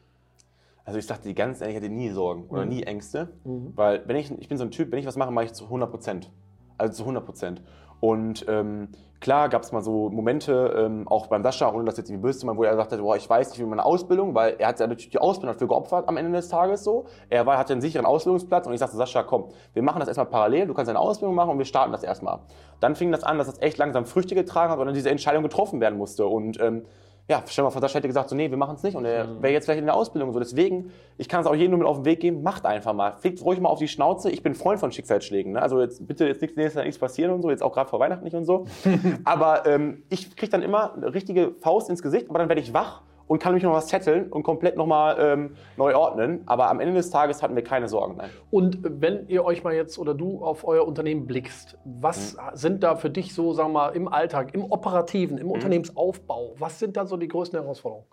Also 0.83 0.99
ich 0.99 1.05
sagte 1.05 1.27
die 1.27 1.35
ganz 1.35 1.61
ehrlich, 1.61 1.75
ich 1.75 1.83
hatte 1.83 1.93
nie 1.93 2.09
Sorgen 2.09 2.47
oder 2.47 2.63
mhm. 2.63 2.69
nie 2.69 2.83
Ängste, 2.83 3.29
mhm. 3.43 3.73
weil 3.75 4.03
wenn 4.07 4.15
ich, 4.15 4.31
ich 4.39 4.47
bin 4.47 4.57
so 4.57 4.63
ein 4.63 4.71
Typ, 4.71 4.91
wenn 4.91 4.99
ich 4.99 5.05
was 5.05 5.17
mache, 5.17 5.31
mache 5.31 5.45
ich 5.45 5.53
zu 5.53 5.65
100 5.65 5.91
Prozent. 5.91 6.31
Also 6.77 6.93
zu 6.93 7.03
100 7.03 7.25
Prozent. 7.25 7.61
Und 7.99 8.45
ähm, 8.47 8.89
klar 9.19 9.49
gab 9.49 9.63
es 9.63 9.71
mal 9.71 9.81
so 9.81 10.09
Momente, 10.09 10.73
ähm, 10.77 11.07
auch 11.07 11.27
beim 11.27 11.43
Sascha, 11.43 11.71
ohne 11.71 11.85
das 11.85 11.97
jetzt 11.97 12.09
irgendwie 12.09 12.27
böse 12.27 12.39
zu 12.39 12.45
machen, 12.45 12.57
wo 12.57 12.63
er 12.63 12.75
sagte, 12.75 12.97
boah, 12.97 13.15
ich 13.15 13.29
weiß 13.29 13.49
nicht, 13.49 13.59
wie 13.59 13.65
meine 13.65 13.83
Ausbildung, 13.83 14.35
weil 14.35 14.55
er 14.59 14.67
hat 14.67 14.79
ja 14.79 14.87
natürlich 14.87 15.09
die 15.09 15.19
Ausbildung 15.19 15.53
dafür 15.53 15.67
geopfert 15.67 16.07
am 16.07 16.17
Ende 16.17 16.31
des 16.31 16.49
Tages 16.49 16.83
so. 16.83 17.05
Er 17.29 17.45
war, 17.45 17.57
hatte 17.57 17.73
einen 17.73 17.81
sicheren 17.81 18.05
Ausbildungsplatz 18.05 18.67
und 18.67 18.73
ich 18.73 18.79
sagte, 18.79 18.97
Sascha, 18.97 19.23
komm, 19.23 19.45
wir 19.73 19.81
machen 19.81 19.99
das 19.99 20.07
erstmal 20.07 20.27
parallel, 20.27 20.67
du 20.67 20.73
kannst 20.73 20.89
deine 20.89 20.99
Ausbildung 20.99 21.35
machen 21.35 21.51
und 21.51 21.57
wir 21.57 21.65
starten 21.65 21.91
das 21.91 22.03
erstmal. 22.03 22.39
Dann 22.79 22.95
fing 22.95 23.11
das 23.11 23.23
an, 23.23 23.37
dass 23.37 23.47
das 23.47 23.61
echt 23.61 23.77
langsam 23.77 24.05
Früchte 24.05 24.35
getragen 24.35 24.71
hat 24.71 24.79
und 24.79 24.85
dann 24.85 24.95
diese 24.95 25.09
Entscheidung 25.09 25.43
getroffen 25.43 25.81
werden 25.81 25.97
musste. 25.97 26.27
Und 26.27 26.59
ähm, 26.61 26.83
ja, 27.29 27.43
stell 27.45 27.65
mal 27.65 27.71
vor, 27.71 27.81
Sascha 27.81 27.95
hätte 27.95 28.07
gesagt, 28.07 28.29
so, 28.29 28.35
nee, 28.35 28.49
wir 28.49 28.57
machen 28.57 28.75
es 28.75 28.83
nicht. 28.83 28.95
Und 28.95 29.03
er 29.03 29.41
wäre 29.41 29.51
jetzt 29.51 29.65
vielleicht 29.65 29.79
in 29.79 29.85
der 29.85 29.95
Ausbildung 29.95 30.31
so. 30.31 30.39
Deswegen, 30.39 30.91
ich 31.17 31.27
kann 31.27 31.41
es 31.41 31.47
auch 31.47 31.55
jedem 31.55 31.71
nur 31.71 31.79
mit 31.79 31.87
auf 31.87 31.97
den 31.97 32.05
Weg 32.05 32.21
geben, 32.21 32.41
macht 32.41 32.65
einfach 32.65 32.93
mal. 32.93 33.17
Fliegt 33.17 33.43
ruhig 33.43 33.59
mal 33.59 33.67
auf 33.67 33.79
die 33.79 33.89
Schnauze. 33.89 34.31
Ich 34.31 34.43
bin 34.43 34.55
Freund 34.55 34.79
von 34.79 34.93
Schicksalsschlägen. 34.93 35.53
Ne? 35.53 35.61
Also 35.61 35.81
jetzt 35.81 36.07
bitte 36.07 36.25
jetzt 36.25 36.41
nichts, 36.41 36.55
nächstes 36.55 36.81
nichts 36.81 36.99
passieren 36.99 37.31
und 37.31 37.41
so, 37.41 37.49
jetzt 37.49 37.63
auch 37.63 37.73
gerade 37.73 37.89
vor 37.89 37.99
Weihnachten 37.99 38.23
nicht 38.23 38.35
und 38.35 38.45
so. 38.45 38.65
aber 39.25 39.65
ähm, 39.65 40.03
ich 40.09 40.37
kriege 40.37 40.49
dann 40.49 40.61
immer 40.61 40.93
eine 40.93 41.13
richtige 41.13 41.51
Faust 41.59 41.89
ins 41.89 42.01
Gesicht, 42.01 42.29
aber 42.29 42.39
dann 42.39 42.47
werde 42.47 42.61
ich 42.61 42.73
wach 42.73 43.01
und 43.27 43.39
kann 43.39 43.53
mich 43.53 43.63
noch 43.63 43.73
was 43.73 43.87
zetteln 43.87 44.31
und 44.31 44.43
komplett 44.43 44.77
nochmal 44.77 45.17
ähm, 45.19 45.55
neu 45.75 45.95
ordnen. 45.95 46.43
Aber 46.45 46.69
am 46.69 46.79
Ende 46.79 46.95
des 46.95 47.09
Tages 47.09 47.43
hatten 47.43 47.55
wir 47.55 47.63
keine 47.63 47.87
Sorgen. 47.87 48.17
Nein. 48.17 48.29
Und 48.51 48.79
wenn 48.83 49.27
ihr 49.27 49.45
euch 49.45 49.63
mal 49.63 49.73
jetzt 49.73 49.99
oder 49.99 50.13
du 50.13 50.43
auf 50.43 50.65
euer 50.67 50.87
Unternehmen 50.87 51.27
blickst, 51.27 51.77
was 51.83 52.35
mhm. 52.35 52.39
sind 52.53 52.83
da 52.83 52.95
für 52.95 53.09
dich 53.09 53.33
so, 53.33 53.53
sagen 53.53 53.69
wir 53.69 53.87
mal, 53.87 53.89
im 53.89 54.07
Alltag, 54.07 54.53
im 54.53 54.63
Operativen, 54.63 55.37
im 55.37 55.47
mhm. 55.47 55.53
Unternehmensaufbau, 55.53 56.55
was 56.57 56.79
sind 56.79 56.97
da 56.97 57.05
so 57.05 57.17
die 57.17 57.27
größten 57.27 57.59
Herausforderungen? 57.59 58.07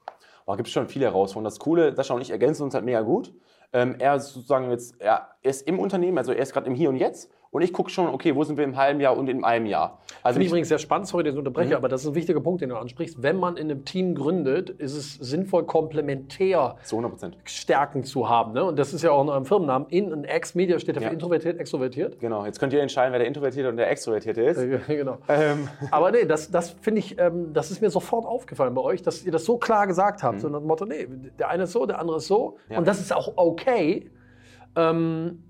Oh, 0.47 0.57
gibt 0.57 0.69
es 0.69 0.75
schon 0.75 0.89
viele 0.89 1.07
Herausforderungen. 1.07 1.45
Das 1.45 1.59
Coole, 1.59 1.95
Sascha 1.97 2.15
und 2.15 2.21
ich 2.21 2.31
ergänzen 2.31 2.65
uns 2.65 2.75
halt 2.75 2.85
mega 2.85 3.01
gut. 3.01 3.33
Ähm, 3.73 3.97
er 3.99 4.17
ist 4.17 4.33
sozusagen 4.33 4.71
jetzt, 4.71 5.01
er 5.01 5.31
ist 5.43 5.67
im 5.67 5.79
Unternehmen, 5.79 6.19
also 6.19 6.33
er 6.33 6.43
ist 6.43 6.53
gerade 6.53 6.67
im 6.67 6.75
Hier 6.75 6.91
und 6.91 6.97
Jetzt 6.97 7.31
und 7.55 7.63
ich 7.63 7.73
gucke 7.73 7.89
schon, 7.89 8.09
okay, 8.09 8.35
wo 8.35 8.43
sind 8.43 8.57
wir 8.57 8.65
im 8.65 8.77
halben 8.77 8.99
Jahr 8.99 9.17
und 9.17 9.29
in 9.29 9.45
einem 9.45 9.67
Jahr. 9.67 10.01
Also 10.25 10.35
Finde 10.35 10.47
ich 10.47 10.51
übrigens 10.51 10.69
sehr 10.69 10.81
spannend, 10.81 11.07
sorry, 11.07 11.23
dass 11.23 11.35
ich 11.35 11.39
unterbreche, 11.39 11.71
mhm. 11.71 11.77
aber 11.77 11.89
das 11.89 12.03
ist 12.03 12.09
ein 12.09 12.17
wichtiger 12.17 12.41
Punkt, 12.41 12.63
den 12.63 12.71
du 12.71 12.77
ansprichst. 12.77 13.23
Wenn 13.23 13.37
man 13.37 13.57
in 13.57 13.71
einem 13.71 13.85
Team 13.85 14.17
gründet, 14.17 14.71
ist 14.71 14.97
es 14.97 15.15
sinnvoll, 15.15 15.63
komplementär 15.65 16.75
zu 16.83 16.99
100%. 16.99 17.35
Stärken 17.45 18.03
zu 18.03 18.29
haben. 18.29 18.55
Ne? 18.55 18.65
Und 18.65 18.77
das 18.77 18.93
ist 18.93 19.03
ja 19.03 19.13
auch 19.13 19.23
in 19.23 19.29
eurem 19.29 19.45
Firmennamen. 19.45 19.87
In 19.91 20.13
und 20.13 20.25
Ex-Media 20.25 20.81
steht 20.81 20.97
ja 20.97 21.03
für 21.03 21.15
introvertiert, 21.15 21.61
extrovertiert. 21.61 22.19
Genau, 22.19 22.45
jetzt 22.45 22.59
könnt 22.59 22.73
ihr 22.73 22.83
entscheiden, 22.83 23.13
wer 23.13 23.21
der 23.21 23.29
Introvertierte 23.29 23.69
und 23.69 23.77
der 23.77 23.89
Extrovertierte 23.89 24.43
ist. 24.43 24.59
genau. 24.89 25.19
Ähm. 25.29 25.69
Aber 25.93 26.11
nee, 26.11 26.25
das, 26.25 26.51
das 26.51 26.71
finde 26.81 26.99
ich, 26.99 27.21
ähm, 27.21 27.53
das 27.53 27.71
ist 27.71 27.81
mir 27.81 27.91
sofort 27.91 28.27
aufgefallen 28.27 28.75
bei 28.75 28.83
euch, 28.83 29.03
dass 29.03 29.25
ihr 29.25 29.31
das 29.31 29.45
so 29.45 29.59
klar 29.59 29.87
gesagt 29.87 30.25
habt. 30.25 30.39
Mhm. 30.39 30.41
So 30.41 30.49
nach 30.49 30.59
dem 30.59 30.67
Motto, 30.67 30.87
nee, 30.87 31.07
der 31.39 31.51
eine 31.51 31.63
ist 31.63 31.73
so, 31.73 31.87
der 31.87 32.01
andere 32.01 32.17
ist 32.17 32.27
so. 32.27 32.57
Ja. 32.69 32.79
Und 32.79 32.89
das 32.89 32.99
ist 32.99 33.15
auch 33.15 33.35
okay. 33.37 34.11
Ähm, 34.75 35.45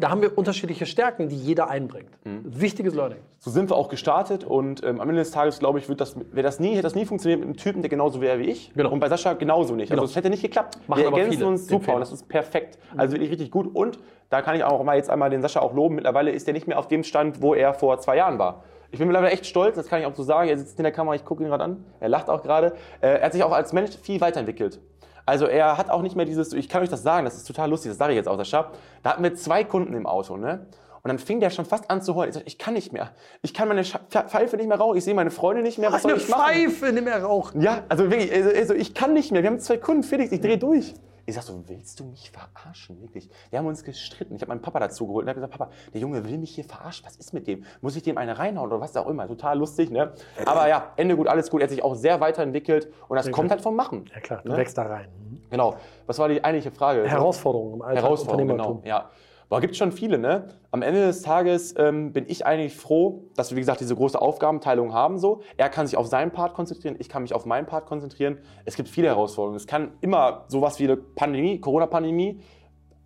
da 0.00 0.10
haben 0.10 0.22
wir 0.22 0.36
unterschiedliche 0.36 0.86
Stärken, 0.86 1.28
die 1.28 1.36
jeder 1.36 1.68
einbringt. 1.68 2.10
Mhm. 2.24 2.42
Wichtiges 2.44 2.94
Learning. 2.94 3.18
So 3.38 3.50
sind 3.50 3.70
wir 3.70 3.76
auch 3.76 3.88
gestartet 3.88 4.44
und 4.44 4.82
ähm, 4.82 5.00
am 5.00 5.08
Ende 5.08 5.20
des 5.20 5.30
Tages, 5.30 5.58
glaube 5.58 5.78
ich, 5.78 5.88
wird 5.88 6.00
das, 6.00 6.16
das 6.34 6.60
nie, 6.60 6.72
hätte 6.72 6.82
das 6.82 6.94
nie 6.94 7.04
funktioniert 7.04 7.40
mit 7.40 7.48
einem 7.48 7.56
Typen, 7.56 7.82
der 7.82 7.88
genauso 7.88 8.20
wäre 8.20 8.38
wie 8.38 8.44
ich. 8.44 8.72
Genau. 8.74 8.90
Und 8.90 9.00
bei 9.00 9.08
Sascha 9.08 9.34
genauso 9.34 9.74
nicht. 9.74 9.92
Also 9.92 10.04
es 10.04 10.16
hätte 10.16 10.30
nicht 10.30 10.42
geklappt. 10.42 10.78
Machen 10.88 11.02
wir 11.02 11.12
ergänzen 11.12 11.44
uns 11.44 11.68
super 11.68 11.94
und 11.94 12.00
das 12.00 12.12
ist 12.12 12.28
perfekt. 12.28 12.78
Also 12.96 13.14
wirklich 13.14 13.30
richtig 13.30 13.50
gut. 13.50 13.74
Und 13.74 13.98
da 14.30 14.42
kann 14.42 14.56
ich 14.56 14.64
auch 14.64 14.82
mal 14.82 14.96
jetzt 14.96 15.10
einmal 15.10 15.30
den 15.30 15.42
Sascha 15.42 15.60
auch 15.60 15.74
loben. 15.74 15.96
Mittlerweile 15.96 16.30
ist 16.30 16.46
er 16.46 16.54
nicht 16.54 16.66
mehr 16.66 16.78
auf 16.78 16.88
dem 16.88 17.04
Stand, 17.04 17.42
wo 17.42 17.54
er 17.54 17.74
vor 17.74 17.98
zwei 18.00 18.16
Jahren 18.16 18.38
war. 18.38 18.64
Ich 18.92 18.98
bin 18.98 19.06
mittlerweile 19.06 19.32
echt 19.32 19.46
stolz, 19.46 19.76
das 19.76 19.86
kann 19.86 20.00
ich 20.00 20.06
auch 20.06 20.14
so 20.14 20.22
sagen. 20.22 20.48
Er 20.48 20.58
sitzt 20.58 20.78
in 20.78 20.82
der 20.82 20.92
Kamera, 20.92 21.14
ich 21.14 21.24
gucke 21.24 21.42
ihn 21.42 21.48
gerade 21.48 21.62
an. 21.62 21.84
Er 22.00 22.08
lacht 22.08 22.28
auch 22.28 22.42
gerade. 22.42 22.74
Äh, 23.00 23.18
er 23.18 23.26
hat 23.26 23.32
sich 23.32 23.44
auch 23.44 23.52
als 23.52 23.72
Mensch 23.72 23.96
viel 24.02 24.20
weiterentwickelt. 24.20 24.80
Also 25.26 25.46
er 25.46 25.76
hat 25.76 25.90
auch 25.90 26.02
nicht 26.02 26.16
mehr 26.16 26.26
dieses, 26.26 26.52
ich 26.52 26.68
kann 26.68 26.82
euch 26.82 26.88
das 26.88 27.02
sagen, 27.02 27.24
das 27.24 27.36
ist 27.36 27.46
total 27.46 27.70
lustig, 27.70 27.90
das 27.90 27.98
sage 27.98 28.12
ich 28.12 28.16
jetzt 28.16 28.28
auch, 28.28 28.36
der 28.36 28.44
Schab. 28.44 28.76
Da 29.02 29.10
hatten 29.10 29.22
wir 29.22 29.34
zwei 29.34 29.64
Kunden 29.64 29.94
im 29.94 30.06
Auto, 30.06 30.36
ne? 30.36 30.66
Und 31.02 31.08
dann 31.08 31.18
fing 31.18 31.40
der 31.40 31.48
schon 31.48 31.64
fast 31.64 31.90
an 31.90 32.02
zu 32.02 32.14
heulen. 32.14 32.28
Ich 32.28 32.34
sagte, 32.34 32.48
ich 32.48 32.58
kann 32.58 32.74
nicht 32.74 32.92
mehr. 32.92 33.10
Ich 33.40 33.54
kann 33.54 33.68
meine 33.68 33.84
Pfeife 33.84 34.56
nicht 34.58 34.68
mehr 34.68 34.78
rauchen. 34.78 34.98
Ich 34.98 35.04
sehe 35.04 35.14
meine 35.14 35.30
Freunde 35.30 35.62
nicht 35.62 35.78
mehr. 35.78 35.90
Was 35.90 36.02
soll 36.02 36.16
ich 36.16 36.28
machen? 36.28 36.52
Pfeife 36.52 36.92
nicht 36.92 37.04
mehr 37.04 37.22
rauchen. 37.22 37.62
Ja, 37.62 37.84
also 37.88 38.10
wirklich, 38.10 38.30
also, 38.30 38.50
also 38.50 38.74
ich 38.74 38.92
kann 38.92 39.14
nicht 39.14 39.32
mehr. 39.32 39.42
Wir 39.42 39.48
haben 39.48 39.60
zwei 39.60 39.78
Kunden, 39.78 40.02
Felix, 40.02 40.30
ich 40.30 40.42
drehe 40.42 40.58
durch. 40.58 40.94
Ich 41.30 41.36
sag 41.36 41.44
so, 41.44 41.62
willst 41.68 42.00
du 42.00 42.04
mich 42.04 42.32
verarschen? 42.32 43.00
Wirklich. 43.00 43.30
Wir 43.50 43.60
haben 43.60 43.66
uns 43.66 43.84
gestritten. 43.84 44.34
Ich 44.34 44.42
habe 44.42 44.48
meinen 44.48 44.62
Papa 44.62 44.80
dazu 44.80 45.06
geholt 45.06 45.22
und 45.22 45.28
habe 45.28 45.36
gesagt, 45.36 45.52
Papa, 45.56 45.70
der 45.94 46.00
Junge 46.00 46.24
will 46.24 46.38
mich 46.38 46.56
hier 46.56 46.64
verarschen. 46.64 47.06
Was 47.06 47.14
ist 47.14 47.32
mit 47.32 47.46
dem? 47.46 47.64
Muss 47.80 47.94
ich 47.94 48.02
dem 48.02 48.18
eine 48.18 48.36
reinhauen 48.36 48.68
oder 48.68 48.80
was 48.80 48.96
auch 48.96 49.06
immer? 49.06 49.28
Total 49.28 49.56
lustig, 49.56 49.90
ne? 49.90 50.12
Aber 50.44 50.66
ja, 50.66 50.92
Ende 50.96 51.16
gut, 51.16 51.28
alles 51.28 51.48
gut. 51.48 51.60
Er 51.60 51.64
hat 51.66 51.70
sich 51.70 51.84
auch 51.84 51.94
sehr 51.94 52.20
weiterentwickelt 52.20 52.92
und 53.06 53.16
das 53.16 53.26
okay. 53.26 53.32
kommt 53.32 53.52
halt 53.52 53.60
vom 53.60 53.76
Machen. 53.76 54.06
Ja 54.12 54.20
klar, 54.20 54.40
du 54.42 54.50
ne? 54.50 54.56
wächst 54.56 54.76
da 54.76 54.82
rein. 54.82 55.06
Genau. 55.50 55.76
Was 56.06 56.18
war 56.18 56.28
die 56.28 56.42
eigentliche 56.42 56.72
Frage? 56.72 57.06
Herausforderungen 57.06 57.74
im 57.74 57.82
Alltag. 57.82 58.02
Herausforderungen, 58.02 58.56
genau. 58.56 58.82
Ja. 58.84 59.10
Aber 59.50 59.60
gibt 59.60 59.76
schon 59.76 59.90
viele, 59.90 60.16
ne? 60.16 60.46
Am 60.70 60.80
Ende 60.80 61.04
des 61.06 61.22
Tages 61.22 61.74
ähm, 61.76 62.12
bin 62.12 62.24
ich 62.28 62.46
eigentlich 62.46 62.76
froh, 62.76 63.24
dass 63.34 63.50
wir, 63.50 63.56
wie 63.56 63.60
gesagt, 63.60 63.80
diese 63.80 63.96
große 63.96 64.20
Aufgabenteilung 64.20 64.94
haben. 64.94 65.18
So. 65.18 65.42
Er 65.56 65.68
kann 65.68 65.88
sich 65.88 65.96
auf 65.96 66.06
seinen 66.06 66.30
Part 66.30 66.54
konzentrieren, 66.54 66.94
ich 67.00 67.08
kann 67.08 67.22
mich 67.22 67.34
auf 67.34 67.46
meinen 67.46 67.66
Part 67.66 67.86
konzentrieren. 67.86 68.38
Es 68.64 68.76
gibt 68.76 68.88
viele 68.88 69.08
Herausforderungen. 69.08 69.56
Es 69.56 69.66
kann 69.66 69.90
immer 70.00 70.44
sowas 70.46 70.78
wie 70.78 70.84
eine 70.84 70.96
Pandemie, 70.96 71.60
Corona-Pandemie, 71.60 72.40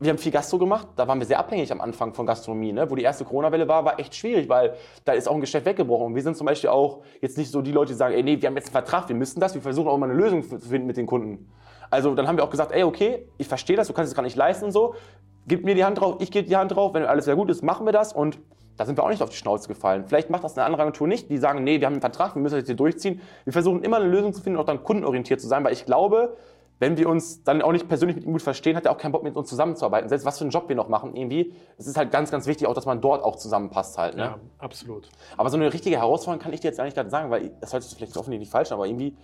wir 0.00 0.10
haben 0.10 0.18
viel 0.18 0.32
Gastro 0.32 0.58
gemacht, 0.58 0.88
da 0.96 1.06
waren 1.08 1.18
wir 1.18 1.26
sehr 1.26 1.38
abhängig 1.38 1.70
am 1.72 1.80
Anfang 1.80 2.12
von 2.12 2.26
Gastronomie. 2.26 2.72
Ne? 2.72 2.90
Wo 2.90 2.94
die 2.94 3.04
erste 3.04 3.24
Corona-Welle 3.24 3.68
war, 3.68 3.84
war 3.84 3.98
echt 3.98 4.14
schwierig, 4.14 4.48
weil 4.48 4.74
da 5.04 5.12
ist 5.12 5.28
auch 5.28 5.34
ein 5.34 5.40
Geschäft 5.40 5.64
weggebrochen. 5.64 6.06
Und 6.06 6.14
wir 6.14 6.22
sind 6.22 6.36
zum 6.36 6.46
Beispiel 6.46 6.68
auch 6.68 7.02
jetzt 7.22 7.38
nicht 7.38 7.50
so 7.50 7.62
die 7.62 7.72
Leute, 7.72 7.92
die 7.92 7.96
sagen, 7.96 8.14
ey, 8.14 8.22
nee, 8.22 8.40
wir 8.40 8.48
haben 8.48 8.56
jetzt 8.56 8.66
einen 8.66 8.72
Vertrag, 8.84 9.08
wir 9.08 9.16
müssen 9.16 9.40
das, 9.40 9.54
wir 9.54 9.62
versuchen 9.62 9.88
auch 9.88 9.96
mal 9.96 10.10
eine 10.10 10.18
Lösung 10.18 10.42
zu 10.42 10.58
finden 10.58 10.86
mit 10.86 10.96
den 10.96 11.06
Kunden. 11.06 11.48
Also 11.90 12.14
dann 12.14 12.26
haben 12.26 12.36
wir 12.36 12.44
auch 12.44 12.50
gesagt, 12.50 12.72
ey, 12.72 12.82
okay, 12.82 13.28
ich 13.38 13.46
verstehe 13.46 13.76
das, 13.76 13.86
du 13.86 13.94
kannst 13.94 14.10
es 14.10 14.16
gar 14.16 14.22
nicht 14.22 14.36
leisten 14.36 14.66
und 14.66 14.72
so, 14.72 14.94
gib 15.46 15.64
mir 15.64 15.74
die 15.74 15.84
Hand 15.84 16.00
drauf, 16.00 16.16
ich 16.20 16.30
gebe 16.30 16.48
die 16.48 16.56
Hand 16.56 16.74
drauf, 16.74 16.94
wenn 16.94 17.04
alles 17.04 17.24
sehr 17.26 17.36
gut 17.36 17.50
ist, 17.50 17.62
machen 17.62 17.86
wir 17.86 17.92
das 17.92 18.12
und 18.12 18.38
da 18.76 18.86
sind 18.86 18.98
wir 18.98 19.04
auch 19.04 19.08
nicht 19.08 19.22
auf 19.22 19.30
die 19.30 19.36
Schnauze 19.36 19.68
gefallen. 19.68 20.04
Vielleicht 20.06 20.30
macht 20.30 20.42
das 20.42 20.56
eine 20.56 20.66
andere 20.66 20.82
Agentur 20.82 21.06
nicht, 21.06 21.30
die 21.30 21.38
sagen, 21.38 21.62
nee, 21.62 21.78
wir 21.78 21.86
haben 21.86 21.94
einen 21.94 22.00
Vertrag, 22.00 22.34
wir 22.34 22.42
müssen 22.42 22.54
das 22.54 22.62
jetzt 22.62 22.68
hier 22.68 22.76
durchziehen. 22.76 23.20
Wir 23.44 23.52
versuchen 23.52 23.82
immer 23.82 23.98
eine 23.98 24.06
Lösung 24.06 24.32
zu 24.32 24.42
finden 24.42 24.58
und 24.58 24.62
auch 24.62 24.66
dann 24.66 24.82
kundenorientiert 24.82 25.40
zu 25.40 25.46
sein, 25.46 25.62
weil 25.62 25.72
ich 25.72 25.86
glaube, 25.86 26.36
wenn 26.80 26.96
wir 26.96 27.08
uns 27.08 27.44
dann 27.44 27.62
auch 27.62 27.70
nicht 27.70 27.88
persönlich 27.88 28.16
mit 28.16 28.24
ihm 28.24 28.32
gut 28.32 28.42
verstehen, 28.42 28.76
hat 28.76 28.84
er 28.84 28.92
auch 28.92 28.98
keinen 28.98 29.12
Bock 29.12 29.22
mit 29.22 29.36
uns 29.36 29.48
zusammenzuarbeiten. 29.48 30.08
Selbst 30.08 30.24
was 30.24 30.38
für 30.38 30.44
einen 30.44 30.50
Job 30.50 30.68
wir 30.68 30.74
noch 30.74 30.88
machen, 30.88 31.14
irgendwie, 31.14 31.54
es 31.78 31.86
ist 31.86 31.96
halt 31.96 32.10
ganz, 32.10 32.32
ganz 32.32 32.46
wichtig, 32.46 32.66
auch, 32.66 32.74
dass 32.74 32.84
man 32.84 33.00
dort 33.00 33.22
auch 33.22 33.36
zusammenpasst 33.36 33.96
halt. 33.96 34.16
Ne? 34.16 34.22
Ja, 34.22 34.38
absolut. 34.58 35.08
Aber 35.36 35.50
so 35.50 35.56
eine 35.56 35.72
richtige 35.72 35.96
Herausforderung 35.96 36.42
kann 36.42 36.52
ich 36.52 36.60
dir 36.60 36.68
jetzt 36.68 36.80
eigentlich 36.80 36.94
gerade 36.94 37.10
sagen, 37.10 37.30
weil 37.30 37.52
das 37.60 37.72
hört 37.72 37.84
sich 37.84 37.96
vielleicht 37.96 38.16
offensichtlich 38.16 38.40
nicht 38.40 38.50
falsch 38.50 38.72
an, 38.72 38.78
aber 38.78 38.86
irgendwie, 38.86 39.16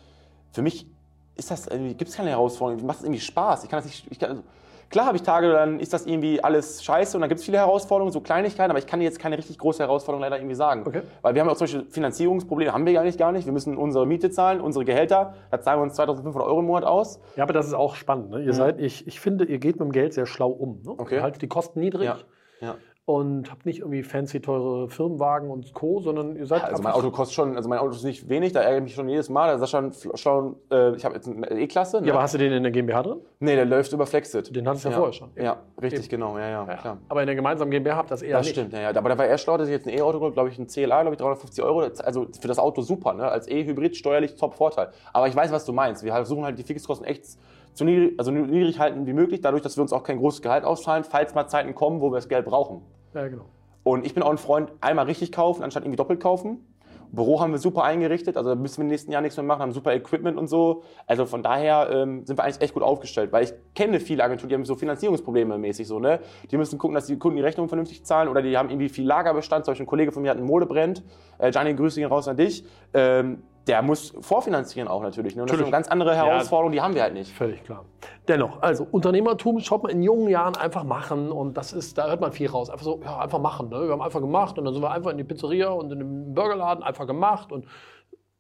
für 0.53 0.63
mich 0.63 0.87
ist 1.35 1.51
das 1.51 1.69
gibt 1.69 2.09
es 2.09 2.17
keine 2.17 2.31
Herausforderung, 2.31 2.87
macht 2.87 2.99
es 2.99 3.05
irgendwie 3.05 3.21
Spaß. 3.21 3.65
Ich 3.65 3.71
kann 3.71 3.79
das 3.79 3.87
nicht, 3.87 4.07
ich 4.11 4.19
kann, 4.19 4.45
Klar 4.91 5.07
habe 5.07 5.17
ich 5.17 5.23
Tage, 5.23 5.53
dann 5.53 5.79
ist 5.79 5.93
das 5.93 6.05
irgendwie 6.05 6.43
alles 6.43 6.83
scheiße 6.83 7.17
und 7.17 7.21
dann 7.21 7.29
gibt 7.29 7.39
es 7.39 7.45
viele 7.45 7.59
Herausforderungen, 7.59 8.13
so 8.13 8.21
Kleinigkeiten, 8.21 8.71
aber 8.71 8.81
ich 8.81 8.89
kann 8.89 8.99
dir 8.99 9.05
jetzt 9.05 9.21
keine 9.21 9.39
richtig 9.39 9.57
große 9.57 9.85
Herausforderung 9.85 10.21
leider 10.21 10.37
irgendwie 10.37 10.57
sagen. 10.57 10.83
Okay. 10.85 11.03
Weil 11.23 11.35
wir 11.35 11.41
haben 11.41 11.47
ja 11.47 11.53
auch 11.53 11.57
zum 11.57 11.67
Beispiel 11.67 11.87
Finanzierungsprobleme, 11.89 12.73
haben 12.73 12.85
wir 12.85 12.93
ja 12.93 13.01
eigentlich 13.01 13.17
gar 13.17 13.31
nicht. 13.31 13.45
Wir 13.47 13.53
müssen 13.53 13.77
unsere 13.77 14.05
Miete 14.05 14.31
zahlen, 14.31 14.61
unsere 14.61 14.85
Gehälter, 14.85 15.35
da 15.53 15.61
zahlen 15.61 15.79
wir 15.79 15.85
uns 15.85 15.95
2500 15.95 16.43
Euro 16.43 16.59
im 16.59 16.67
Monat 16.67 16.83
aus. 16.85 17.21
Ja, 17.37 17.45
aber 17.45 17.53
das 17.53 17.69
ist 17.69 17.75
auch 17.75 17.95
spannend. 17.95 18.31
Ne? 18.31 18.43
Ihr 18.43 18.53
seid, 18.53 18.81
ich, 18.81 19.07
ich 19.07 19.21
finde, 19.21 19.45
ihr 19.45 19.59
geht 19.59 19.77
mit 19.77 19.85
dem 19.85 19.93
Geld 19.93 20.13
sehr 20.13 20.27
schlau 20.27 20.51
um. 20.51 20.83
Ne? 20.83 20.95
Okay. 20.99 21.17
Ihr 21.17 21.23
haltet 21.23 21.43
die 21.43 21.49
Kosten 21.49 21.79
niedrig 21.79 22.07
Ja. 22.07 22.19
ja. 22.61 22.75
Und 23.11 23.51
habt 23.51 23.67
nicht 23.67 23.81
irgendwie 23.81 24.05
fancy 24.05 24.41
teure 24.41 24.89
Firmenwagen 24.89 25.51
und 25.51 25.75
Co., 25.75 26.01
sondern 26.01 26.37
ihr 26.37 26.47
seid 26.47 26.63
Also 26.63 26.81
mein 26.81 26.93
Auto 26.93 27.11
kostet 27.11 27.35
schon, 27.35 27.57
also 27.57 27.69
mein 27.69 27.81
Auto 27.81 27.91
ist 27.91 28.05
nicht 28.05 28.29
wenig, 28.29 28.53
da 28.53 28.61
ärgere 28.61 28.79
ich 28.79 28.85
mich 28.85 28.95
schon 28.95 29.09
jedes 29.09 29.29
Mal. 29.29 29.57
Da 29.57 29.65
ist 29.65 29.71
schon, 29.71 29.93
schon 30.15 30.57
äh, 30.71 30.95
ich 30.95 31.05
habe 31.05 31.17
jetzt 31.17 31.27
eine 31.29 31.51
E-Klasse. 31.51 32.01
Ne? 32.01 32.07
Ja, 32.07 32.13
aber 32.15 32.23
hast 32.23 32.35
du 32.35 32.39
den 32.39 32.53
in 32.53 32.63
der 32.63 32.71
GmbH 32.71 33.03
drin? 33.03 33.19
nee, 33.41 33.57
der 33.57 33.65
läuft 33.65 33.93
über 33.93 34.07
Flexit. 34.07 34.55
Den 34.55 34.69
hattest 34.69 34.85
du 34.85 34.91
ja, 34.91 34.93
ja 34.93 34.99
vorher 34.99 35.13
schon. 35.13 35.31
Ja, 35.35 35.57
richtig, 35.83 36.05
Eben. 36.05 36.09
genau, 36.11 36.39
ja, 36.39 36.49
ja, 36.49 36.77
klar. 36.77 36.99
Aber 37.09 37.21
in 37.21 37.27
der 37.27 37.35
gemeinsamen 37.35 37.71
GmbH 37.71 37.97
habt 37.97 38.11
ihr 38.11 38.15
das 38.15 38.23
eher 38.23 38.37
Das 38.39 38.47
nicht. 38.47 38.55
stimmt, 38.55 38.73
ja, 38.73 38.81
ja. 38.81 38.97
Aber 38.97 39.09
da 39.09 39.19
war 39.19 39.27
er 39.27 39.39
schlau, 39.39 39.57
dass 39.57 39.67
ich 39.67 39.73
jetzt 39.73 39.89
ein 39.89 39.93
E-Auto, 39.93 40.31
glaube 40.31 40.49
ich, 40.49 40.59
ein 40.59 40.69
CLA, 40.69 41.03
glaube 41.03 41.15
ich, 41.15 41.21
350 41.21 41.65
Euro. 41.65 41.81
Also 41.81 42.29
für 42.41 42.49
das 42.49 42.59
Auto 42.61 42.83
super, 42.83 43.13
ne? 43.15 43.29
Als 43.29 43.49
E-Hybrid 43.49 43.97
steuerlich 43.97 44.37
top 44.37 44.55
Vorteil. 44.55 44.91
Aber 45.13 45.27
ich 45.27 45.35
weiß, 45.35 45.51
was 45.51 45.65
du 45.65 45.73
meinst. 45.73 46.05
Wir 46.05 46.13
versuchen 46.13 46.45
halt 46.45 46.59
die 46.59 46.63
Fixkosten 46.63 47.07
echt 47.07 47.25
so 47.73 47.85
niedrig, 47.85 48.15
also 48.19 48.31
niedrig 48.31 48.79
halten 48.79 49.07
wie 49.07 49.13
möglich, 49.13 49.41
dadurch, 49.41 49.63
dass 49.63 49.77
wir 49.77 49.83
uns 49.83 49.93
auch 49.93 50.03
kein 50.03 50.19
großes 50.19 50.43
Gehalt 50.43 50.65
auszahlen, 50.65 51.05
falls 51.05 51.35
mal 51.35 51.47
Zeiten 51.47 51.75
kommen, 51.75 52.01
wo 52.01 52.11
wir 52.11 52.17
das 52.17 52.29
Geld 52.29 52.45
brauchen. 52.45 52.83
Ja, 53.15 53.29
genau. 53.29 53.47
Und 53.83 54.05
ich 54.05 54.15
bin 54.15 54.23
auch 54.23 54.31
ein 54.31 54.39
Freund, 54.39 54.73
einmal 54.81 55.07
richtig 55.07 55.33
kaufen, 55.33 55.63
anstatt 55.63 55.85
irgendwie 55.85 55.97
doppelt 55.97 56.21
kaufen. 56.21 56.65
Büro 57.13 57.41
haben 57.41 57.51
wir 57.51 57.59
super 57.59 57.83
eingerichtet, 57.83 58.37
also 58.37 58.55
müssen 58.55 58.79
wir 58.79 58.83
im 58.83 58.89
nächsten 58.89 59.11
Jahr 59.11 59.21
nichts 59.21 59.37
mehr 59.37 59.45
machen, 59.45 59.63
haben 59.63 59.73
super 59.73 59.93
Equipment 59.93 60.39
und 60.39 60.47
so. 60.47 60.85
Also 61.07 61.27
von 61.27 61.43
daher 61.43 61.91
ähm, 61.91 62.25
sind 62.25 62.39
wir 62.39 62.45
eigentlich 62.45 62.61
echt 62.61 62.75
gut 62.75 62.85
aufgestellt, 62.85 63.33
weil 63.33 63.45
ich 63.45 63.53
kenne 63.75 63.99
viele 63.99 64.23
Agenturen, 64.23 64.49
die 64.49 64.55
haben 64.55 64.65
so 64.65 64.77
Finanzierungsprobleme 64.77 65.59
mäßig 65.59 65.89
so, 65.89 65.99
ne? 65.99 66.21
Die 66.51 66.57
müssen 66.57 66.79
gucken, 66.79 66.95
dass 66.95 67.07
die 67.07 67.19
Kunden 67.19 67.37
die 67.37 67.43
Rechnung 67.43 67.69
vernünftig 67.69 68.05
zahlen 68.05 68.29
oder 68.29 68.43
die 68.43 68.57
haben 68.57 68.71
irgendwie 68.71 68.89
viel 68.89 69.07
Lagerbestand. 69.07 69.65
Zum 69.65 69.73
Beispiel 69.73 69.87
ein 69.87 69.89
Kollege 69.89 70.13
von 70.13 70.23
mir 70.23 70.31
hat 70.31 70.37
einen 70.37 70.47
Modebrand. 70.47 71.03
Äh, 71.39 71.51
Gianni, 71.51 71.75
grüße 71.75 72.01
ihn 72.01 72.07
raus 72.07 72.29
an 72.29 72.37
dich. 72.37 72.65
Ähm, 72.95 73.43
der 73.67 73.83
muss 73.83 74.15
vorfinanzieren 74.21 74.89
auch 74.89 75.03
natürlich. 75.03 75.37
Ne? 75.37 75.43
Und 75.43 75.51
das 75.51 75.59
ist 75.59 75.63
eine 75.63 75.71
ganz 75.71 75.89
andere 75.89 76.15
Herausforderung, 76.15 76.73
die 76.73 76.81
haben 76.81 76.95
wir 76.95 77.03
halt 77.03 77.15
nicht. 77.15 77.33
Völlig 77.33 77.63
klar. 77.65 77.85
Dennoch, 78.27 78.63
also 78.63 78.87
Unternehmertum 78.91 79.61
schaut 79.61 79.83
man 79.83 79.93
in 79.93 80.03
jungen 80.03 80.29
Jahren 80.29 80.57
einfach 80.57 80.85
machen 80.85 81.31
und 81.31 81.57
das 81.57 81.73
ist, 81.73 81.99
da 81.99 82.09
hört 82.09 82.21
man 82.21 82.33
viel 82.33 82.49
raus. 82.49 82.71
Einfach 82.71 82.85
so, 82.85 83.01
ja, 83.03 83.19
einfach 83.19 83.39
machen. 83.39 83.69
Ne? 83.69 83.85
Wir 83.85 83.93
haben 83.93 84.03
einfach 84.03 84.21
gemacht 84.21 84.59
und 84.59 84.65
dann 84.65 84.75
sind 84.75 84.83
wir 84.83 84.91
einfach 84.91 85.11
in 85.11 85.19
die 85.19 85.25
Pizzeria 85.25 85.69
und 85.69 85.93
in 85.93 85.99
den 85.99 86.35
Burgerladen 86.35 86.83
einfach 86.83 87.07
gemacht 87.07 87.53
und 87.53 87.67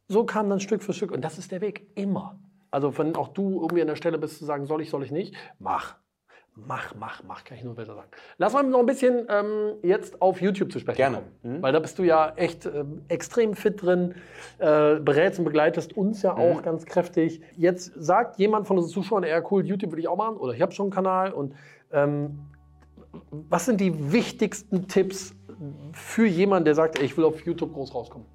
so 0.09 0.25
kam 0.25 0.51
dann 0.51 0.59
Stück 0.59 0.83
für 0.83 0.93
Stück 0.93 1.13
und 1.13 1.23
das 1.25 1.39
ist 1.39 1.53
der 1.53 1.61
Weg 1.61 1.87
immer. 1.95 2.39
Also 2.71 2.97
wenn 2.99 3.15
auch 3.17 3.29
du 3.29 3.61
irgendwie 3.61 3.83
an 3.83 3.89
der 3.89 3.97
Stelle 3.97 4.19
bist 4.19 4.39
zu 4.39 4.45
sagen, 4.45 4.67
soll 4.67 4.83
ich, 4.83 4.91
soll 4.91 5.05
ich 5.05 5.11
nicht, 5.11 5.35
mach. 5.59 5.97
Mach, 6.67 6.95
mach, 6.95 7.23
mach, 7.25 7.45
kann 7.45 7.57
ich 7.57 7.65
nur 7.65 7.75
besser 7.75 7.95
sagen. 7.95 8.09
Lass 8.39 8.53
mal 8.53 8.63
noch 8.63 8.81
ein 8.81 8.87
bisschen 8.87 9.27
ähm, 9.29 9.75
jetzt 9.83 10.21
auf 10.21 10.41
YouTube 10.41 10.73
zu 10.73 10.79
sprechen 10.79 10.97
Gerne. 10.97 11.23
kommen. 11.43 11.63
Weil 11.63 11.73
da 11.73 11.79
bist 11.79 11.99
du 11.99 12.03
ja 12.03 12.33
echt 12.37 12.67
ähm, 12.67 13.03
extrem 13.09 13.55
fit 13.55 13.83
drin, 13.83 14.15
äh, 14.59 14.97
berätst 14.97 15.39
und 15.39 15.45
begleitest 15.45 15.97
uns 15.97 16.23
ja 16.23 16.37
auch 16.37 16.63
ganz 16.63 16.87
kräftig. 16.87 17.41
Jetzt 17.57 17.93
sagt 17.97 18.39
jemand 18.39 18.67
von 18.67 18.79
unseren 18.79 18.93
Zuschauern, 18.93 19.25
ja 19.25 19.43
cool, 19.51 19.67
YouTube 19.67 19.93
will 19.93 19.99
ich 19.99 20.09
auch 20.09 20.17
machen 20.17 20.37
oder 20.37 20.53
ich 20.53 20.63
habe 20.63 20.73
schon 20.73 20.87
einen 20.87 20.93
Kanal. 20.93 21.33
Und 21.33 21.55
ähm, 21.93 22.41
was 23.31 23.67
sind 23.67 23.81
die 23.81 24.13
wichtigsten 24.13 24.89
Tipps 24.89 25.35
für 25.93 26.27
jemanden, 26.27 26.65
der 26.65 26.75
sagt, 26.75 26.99
ey, 26.99 27.05
ich 27.05 27.17
will 27.17 27.25
auf 27.25 27.45
YouTube 27.45 27.73
groß 27.73 27.95
rauskommen? 27.95 28.27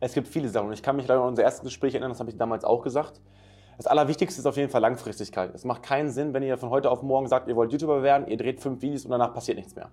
Es 0.00 0.12
gibt 0.12 0.28
viele 0.28 0.48
Sachen. 0.48 0.68
Und 0.68 0.72
ich 0.74 0.82
kann 0.82 0.96
mich 0.96 1.06
leider 1.06 1.22
an 1.22 1.28
unser 1.28 1.42
erstes 1.42 1.64
Gespräch 1.64 1.94
erinnern, 1.94 2.10
das 2.10 2.20
habe 2.20 2.30
ich 2.30 2.36
damals 2.36 2.64
auch 2.64 2.82
gesagt. 2.82 3.20
Das 3.78 3.86
Allerwichtigste 3.86 4.40
ist 4.40 4.46
auf 4.46 4.56
jeden 4.56 4.70
Fall 4.70 4.80
Langfristigkeit. 4.80 5.54
Es 5.54 5.64
macht 5.64 5.84
keinen 5.84 6.10
Sinn, 6.10 6.34
wenn 6.34 6.42
ihr 6.42 6.58
von 6.58 6.70
heute 6.70 6.90
auf 6.90 7.02
morgen 7.02 7.28
sagt, 7.28 7.46
ihr 7.46 7.54
wollt 7.54 7.70
YouTuber 7.70 8.02
werden, 8.02 8.26
ihr 8.26 8.36
dreht 8.36 8.60
fünf 8.60 8.82
Videos 8.82 9.04
und 9.04 9.12
danach 9.12 9.32
passiert 9.32 9.56
nichts 9.56 9.76
mehr. 9.76 9.88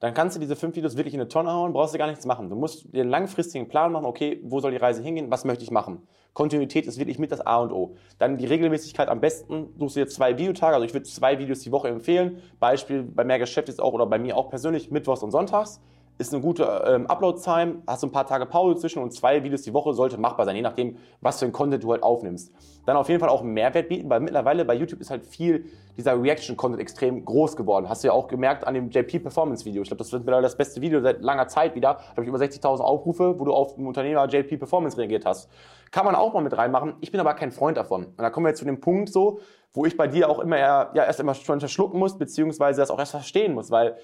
Dann 0.00 0.14
kannst 0.14 0.36
du 0.36 0.40
diese 0.40 0.56
fünf 0.56 0.74
Videos 0.74 0.96
wirklich 0.96 1.12
in 1.12 1.20
eine 1.20 1.28
Tonne 1.28 1.52
hauen, 1.52 1.74
brauchst 1.74 1.92
du 1.92 1.98
gar 1.98 2.06
nichts 2.06 2.24
machen. 2.24 2.48
Du 2.48 2.56
musst 2.56 2.94
dir 2.94 3.02
einen 3.02 3.10
langfristigen 3.10 3.68
Plan 3.68 3.92
machen, 3.92 4.06
okay, 4.06 4.40
wo 4.44 4.60
soll 4.60 4.70
die 4.70 4.78
Reise 4.78 5.02
hingehen, 5.02 5.30
was 5.30 5.44
möchte 5.44 5.62
ich 5.62 5.70
machen. 5.70 6.08
Kontinuität 6.32 6.86
ist 6.86 6.98
wirklich 6.98 7.18
mit 7.18 7.30
das 7.30 7.42
A 7.42 7.58
und 7.58 7.72
O. 7.72 7.94
Dann 8.18 8.38
die 8.38 8.46
Regelmäßigkeit 8.46 9.10
am 9.10 9.20
besten, 9.20 9.74
suchst 9.78 9.96
du 9.96 10.00
dir 10.00 10.06
zwei 10.06 10.38
Videotage, 10.38 10.72
also 10.72 10.86
ich 10.86 10.94
würde 10.94 11.04
zwei 11.04 11.38
Videos 11.38 11.60
die 11.60 11.72
Woche 11.72 11.88
empfehlen. 11.88 12.38
Beispiel 12.58 13.02
bei 13.02 13.24
mehr 13.24 13.38
Geschäft 13.38 13.68
ist 13.68 13.82
auch 13.82 13.92
oder 13.92 14.06
bei 14.06 14.18
mir 14.18 14.38
auch 14.38 14.48
persönlich 14.48 14.90
mittwochs 14.90 15.22
und 15.22 15.30
sonntags 15.30 15.82
ist 16.20 16.34
eine 16.34 16.42
gute 16.42 16.64
ähm, 16.86 17.06
Upload-Time, 17.06 17.82
hast 17.86 18.02
du 18.02 18.08
ein 18.08 18.12
paar 18.12 18.26
Tage 18.26 18.44
Pause 18.44 18.78
zwischen 18.78 19.02
und 19.02 19.12
zwei 19.12 19.42
Videos 19.42 19.62
die 19.62 19.72
Woche 19.72 19.94
sollte 19.94 20.18
machbar 20.18 20.44
sein, 20.44 20.54
je 20.54 20.62
nachdem, 20.62 20.98
was 21.20 21.38
für 21.38 21.46
ein 21.46 21.52
Content 21.52 21.82
du 21.82 21.92
halt 21.92 22.02
aufnimmst. 22.02 22.52
Dann 22.84 22.96
auf 22.96 23.08
jeden 23.08 23.20
Fall 23.20 23.30
auch 23.30 23.40
einen 23.40 23.52
Mehrwert 23.54 23.88
bieten, 23.88 24.10
weil 24.10 24.20
mittlerweile 24.20 24.64
bei 24.64 24.74
YouTube 24.74 25.00
ist 25.00 25.10
halt 25.10 25.24
viel 25.24 25.64
dieser 25.96 26.20
Reaction-Content 26.22 26.80
extrem 26.80 27.24
groß 27.24 27.56
geworden. 27.56 27.88
Hast 27.88 28.04
du 28.04 28.08
ja 28.08 28.12
auch 28.12 28.28
gemerkt 28.28 28.66
an 28.66 28.74
dem 28.74 28.90
JP 28.90 29.20
Performance-Video. 29.20 29.82
Ich 29.82 29.88
glaube, 29.88 29.98
das 29.98 30.12
wird 30.12 30.22
mittlerweile 30.22 30.44
das 30.44 30.56
beste 30.56 30.80
Video 30.80 31.00
seit 31.00 31.22
langer 31.22 31.48
Zeit 31.48 31.74
wieder. 31.74 31.94
Da 31.94 32.10
habe 32.10 32.22
ich 32.22 32.28
über 32.28 32.38
60.000 32.38 32.80
Aufrufe, 32.80 33.38
wo 33.38 33.44
du 33.44 33.52
auf 33.52 33.74
den 33.74 33.86
Unternehmer 33.86 34.28
JP 34.28 34.58
Performance 34.58 34.98
reagiert 34.98 35.24
hast. 35.24 35.50
Kann 35.90 36.04
man 36.04 36.14
auch 36.14 36.34
mal 36.34 36.42
mit 36.42 36.56
reinmachen. 36.56 36.94
Ich 37.00 37.10
bin 37.10 37.20
aber 37.20 37.34
kein 37.34 37.50
Freund 37.50 37.76
davon. 37.76 38.04
Und 38.04 38.18
da 38.18 38.28
kommen 38.30 38.44
wir 38.44 38.50
jetzt 38.50 38.58
zu 38.58 38.64
dem 38.66 38.80
Punkt 38.80 39.10
so, 39.10 39.40
wo 39.72 39.86
ich 39.86 39.96
bei 39.96 40.06
dir 40.06 40.28
auch 40.28 40.38
immer 40.40 40.58
eher, 40.58 40.90
ja, 40.94 41.04
erst 41.04 41.20
immer 41.20 41.34
schon 41.34 41.60
verschlucken 41.60 41.98
muss, 41.98 42.18
beziehungsweise 42.18 42.80
das 42.80 42.90
auch 42.90 42.98
erst 42.98 43.12
verstehen 43.12 43.54
muss, 43.54 43.70
weil 43.70 43.96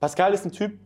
Pascal 0.00 0.32
ist 0.32 0.44
ein 0.44 0.52
Typ, 0.52 0.78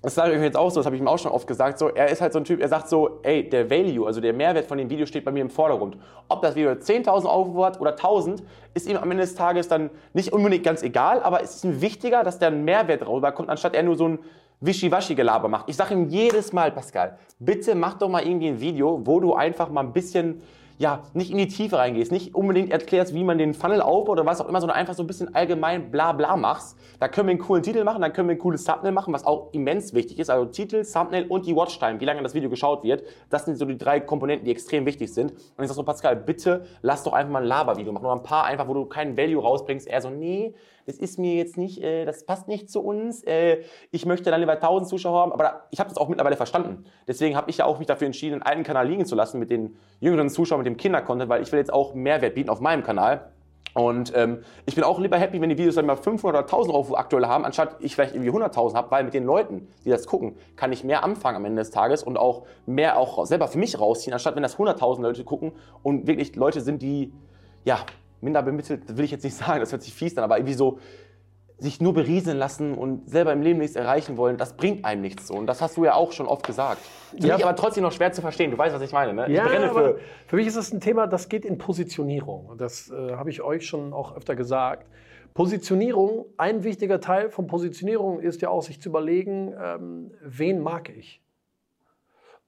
das 0.00 0.14
sage 0.14 0.34
ich 0.34 0.42
jetzt 0.42 0.56
auch 0.56 0.70
so, 0.70 0.78
das 0.78 0.86
habe 0.86 0.94
ich 0.94 1.02
ihm 1.02 1.08
auch 1.08 1.18
schon 1.18 1.32
oft 1.32 1.46
gesagt, 1.46 1.78
so, 1.78 1.88
er 1.88 2.08
ist 2.08 2.20
halt 2.20 2.32
so 2.32 2.38
ein 2.38 2.44
Typ, 2.44 2.60
er 2.60 2.68
sagt 2.68 2.88
so, 2.88 3.18
ey, 3.22 3.48
der 3.48 3.68
Value, 3.68 4.06
also 4.06 4.20
der 4.20 4.32
Mehrwert 4.32 4.66
von 4.66 4.78
dem 4.78 4.88
Video 4.88 5.06
steht 5.06 5.24
bei 5.24 5.32
mir 5.32 5.40
im 5.40 5.50
Vordergrund. 5.50 5.96
Ob 6.28 6.40
das 6.40 6.54
Video 6.54 6.70
10.000 6.70 7.26
Aufrufe 7.26 7.64
hat 7.64 7.80
oder 7.80 7.96
1.000, 7.96 8.42
ist 8.74 8.88
ihm 8.88 8.96
am 8.96 9.10
Ende 9.10 9.22
des 9.22 9.34
Tages 9.34 9.66
dann 9.66 9.90
nicht 10.12 10.32
unbedingt 10.32 10.64
ganz 10.64 10.82
egal, 10.82 11.22
aber 11.22 11.42
es 11.42 11.56
ist 11.56 11.64
ihm 11.64 11.80
wichtiger, 11.80 12.22
dass 12.22 12.38
der 12.38 12.48
ein 12.48 12.64
Mehrwert 12.64 13.06
rüberkommt, 13.08 13.48
anstatt 13.48 13.74
er 13.74 13.82
nur 13.82 13.96
so 13.96 14.08
ein 14.08 14.18
Wischiwaschi-Gelaber 14.60 15.48
macht. 15.48 15.68
Ich 15.68 15.76
sage 15.76 15.94
ihm 15.94 16.08
jedes 16.08 16.52
Mal, 16.52 16.70
Pascal, 16.70 17.18
bitte 17.40 17.74
mach 17.74 17.94
doch 17.94 18.08
mal 18.08 18.24
irgendwie 18.24 18.48
ein 18.48 18.60
Video, 18.60 19.00
wo 19.04 19.18
du 19.18 19.34
einfach 19.34 19.68
mal 19.68 19.82
ein 19.82 19.92
bisschen 19.92 20.42
ja, 20.78 21.02
nicht 21.12 21.30
in 21.30 21.38
die 21.38 21.48
Tiefe 21.48 21.76
reingehst, 21.76 22.12
nicht 22.12 22.34
unbedingt 22.34 22.70
erklärst, 22.70 23.12
wie 23.12 23.24
man 23.24 23.36
den 23.36 23.52
Funnel 23.52 23.82
aufbaut 23.82 24.18
oder 24.18 24.26
was 24.26 24.40
auch 24.40 24.48
immer, 24.48 24.60
sondern 24.60 24.78
einfach 24.78 24.94
so 24.94 25.02
ein 25.02 25.08
bisschen 25.08 25.34
allgemein 25.34 25.90
bla 25.90 26.12
bla 26.12 26.36
machst. 26.36 26.78
Da 27.00 27.08
können 27.08 27.26
wir 27.28 27.32
einen 27.32 27.40
coolen 27.40 27.62
Titel 27.64 27.82
machen, 27.82 28.00
dann 28.00 28.12
können 28.12 28.28
wir 28.28 28.36
ein 28.36 28.38
cooles 28.38 28.64
Thumbnail 28.64 28.92
machen, 28.92 29.12
was 29.12 29.26
auch 29.26 29.52
immens 29.52 29.92
wichtig 29.92 30.18
ist. 30.20 30.30
Also 30.30 30.46
Titel, 30.46 30.84
Thumbnail 30.84 31.26
und 31.26 31.46
die 31.46 31.54
Watchtime, 31.54 32.00
wie 32.00 32.04
lange 32.04 32.22
das 32.22 32.34
Video 32.34 32.48
geschaut 32.48 32.84
wird. 32.84 33.02
Das 33.28 33.44
sind 33.44 33.56
so 33.56 33.64
die 33.64 33.76
drei 33.76 33.98
Komponenten, 34.00 34.44
die 34.44 34.52
extrem 34.52 34.86
wichtig 34.86 35.12
sind. 35.12 35.32
Und 35.32 35.64
ich 35.64 35.68
sag 35.68 35.74
so, 35.74 35.82
Pascal, 35.82 36.14
bitte 36.14 36.64
lass 36.82 37.02
doch 37.02 37.12
einfach 37.12 37.32
mal 37.32 37.42
ein 37.42 37.48
Labervideo 37.48 37.92
machen. 37.92 38.04
Nur 38.04 38.12
ein 38.12 38.22
paar 38.22 38.44
einfach, 38.44 38.68
wo 38.68 38.74
du 38.74 38.84
keinen 38.84 39.16
Value 39.16 39.42
rausbringst. 39.42 39.88
Er 39.88 40.00
so, 40.00 40.10
nee, 40.10 40.54
das 40.88 40.96
ist 40.96 41.18
mir 41.18 41.34
jetzt 41.34 41.58
nicht, 41.58 41.82
äh, 41.82 42.06
das 42.06 42.24
passt 42.24 42.48
nicht 42.48 42.70
zu 42.70 42.80
uns. 42.80 43.22
Äh, 43.24 43.58
ich 43.90 44.06
möchte 44.06 44.30
dann 44.30 44.40
lieber 44.40 44.54
1000 44.54 44.88
Zuschauer 44.88 45.20
haben. 45.20 45.32
Aber 45.32 45.44
da, 45.44 45.62
ich 45.70 45.80
habe 45.80 45.90
das 45.90 45.98
auch 45.98 46.08
mittlerweile 46.08 46.34
verstanden. 46.34 46.84
Deswegen 47.06 47.36
habe 47.36 47.50
ich 47.50 47.58
ja 47.58 47.66
auch 47.66 47.78
mich 47.78 47.86
dafür 47.86 48.06
entschieden, 48.06 48.34
einen 48.34 48.42
alten 48.42 48.62
Kanal 48.62 48.88
liegen 48.88 49.04
zu 49.04 49.14
lassen 49.14 49.38
mit 49.38 49.50
den 49.50 49.76
jüngeren 50.00 50.30
Zuschauern, 50.30 50.60
mit 50.60 50.66
dem 50.66 50.78
Kindercontent, 50.78 51.28
weil 51.28 51.42
ich 51.42 51.52
will 51.52 51.58
jetzt 51.58 51.72
auch 51.72 51.92
Mehrwert 51.92 52.34
bieten 52.34 52.48
auf 52.48 52.60
meinem 52.60 52.82
Kanal. 52.82 53.30
Und 53.74 54.14
ähm, 54.16 54.38
ich 54.64 54.76
bin 54.76 54.82
auch 54.82 54.98
lieber 54.98 55.18
happy, 55.18 55.42
wenn 55.42 55.50
die 55.50 55.58
Videos 55.58 55.74
dann 55.74 55.84
mal 55.84 55.96
500 55.96 56.24
oder 56.24 56.46
1000 56.46 56.74
Aufrufe 56.74 56.98
aktuell 56.98 57.26
haben, 57.26 57.44
anstatt 57.44 57.76
ich 57.80 57.94
vielleicht 57.94 58.14
irgendwie 58.14 58.30
100.000 58.30 58.72
habe, 58.72 58.90
weil 58.90 59.04
mit 59.04 59.12
den 59.12 59.24
Leuten, 59.24 59.68
die 59.84 59.90
das 59.90 60.06
gucken, 60.06 60.36
kann 60.56 60.72
ich 60.72 60.84
mehr 60.84 61.04
anfangen 61.04 61.36
am 61.36 61.44
Ende 61.44 61.60
des 61.60 61.70
Tages 61.70 62.02
und 62.02 62.16
auch 62.16 62.46
mehr 62.64 62.98
auch 62.98 63.26
selber 63.26 63.46
für 63.46 63.58
mich 63.58 63.78
rausziehen, 63.78 64.14
anstatt 64.14 64.36
wenn 64.36 64.42
das 64.42 64.56
100.000 64.56 65.02
Leute 65.02 65.22
gucken 65.22 65.52
und 65.82 66.06
wirklich 66.06 66.34
Leute 66.34 66.62
sind, 66.62 66.80
die, 66.80 67.12
ja, 67.64 67.80
minder 68.20 68.42
bemittelt, 68.42 68.96
will 68.96 69.04
ich 69.04 69.10
jetzt 69.10 69.24
nicht 69.24 69.36
sagen, 69.36 69.60
das 69.60 69.72
hört 69.72 69.82
sich 69.82 69.94
fies 69.94 70.16
an, 70.18 70.24
aber 70.24 70.38
irgendwie 70.38 70.54
so 70.54 70.78
sich 71.60 71.80
nur 71.80 71.92
berieseln 71.92 72.38
lassen 72.38 72.74
und 72.74 73.10
selber 73.10 73.32
im 73.32 73.42
Leben 73.42 73.58
nichts 73.58 73.74
erreichen 73.74 74.16
wollen, 74.16 74.36
das 74.36 74.56
bringt 74.56 74.84
einem 74.84 75.00
nichts 75.02 75.26
so. 75.26 75.34
Und 75.34 75.46
das 75.48 75.60
hast 75.60 75.76
du 75.76 75.84
ja 75.84 75.94
auch 75.94 76.12
schon 76.12 76.26
oft 76.28 76.46
gesagt. 76.46 76.80
Für 77.20 77.26
Ja. 77.26 77.34
mich 77.34 77.44
aber 77.44 77.56
trotzdem 77.56 77.82
noch 77.82 77.90
schwer 77.90 78.12
zu 78.12 78.20
verstehen. 78.20 78.52
Du 78.52 78.58
weißt, 78.58 78.72
was 78.76 78.82
ich 78.82 78.92
meine, 78.92 79.12
ne? 79.12 79.28
Ja, 79.28 79.44
ich 79.44 79.50
brenne 79.50 79.70
für. 79.70 79.98
für 80.28 80.36
mich 80.36 80.46
ist 80.46 80.56
das 80.56 80.72
ein 80.72 80.80
Thema, 80.80 81.08
das 81.08 81.28
geht 81.28 81.44
in 81.44 81.58
Positionierung. 81.58 82.52
Das 82.58 82.90
äh, 82.90 83.12
habe 83.16 83.30
ich 83.30 83.42
euch 83.42 83.66
schon 83.66 83.92
auch 83.92 84.16
öfter 84.16 84.36
gesagt. 84.36 84.86
Positionierung, 85.34 86.26
ein 86.36 86.62
wichtiger 86.62 87.00
Teil 87.00 87.30
von 87.30 87.46
Positionierung 87.48 88.20
ist 88.20 88.40
ja 88.40 88.50
auch, 88.50 88.62
sich 88.62 88.80
zu 88.80 88.88
überlegen, 88.88 89.52
ähm, 89.60 90.12
wen 90.22 90.60
mag 90.60 90.90
ich? 90.96 91.20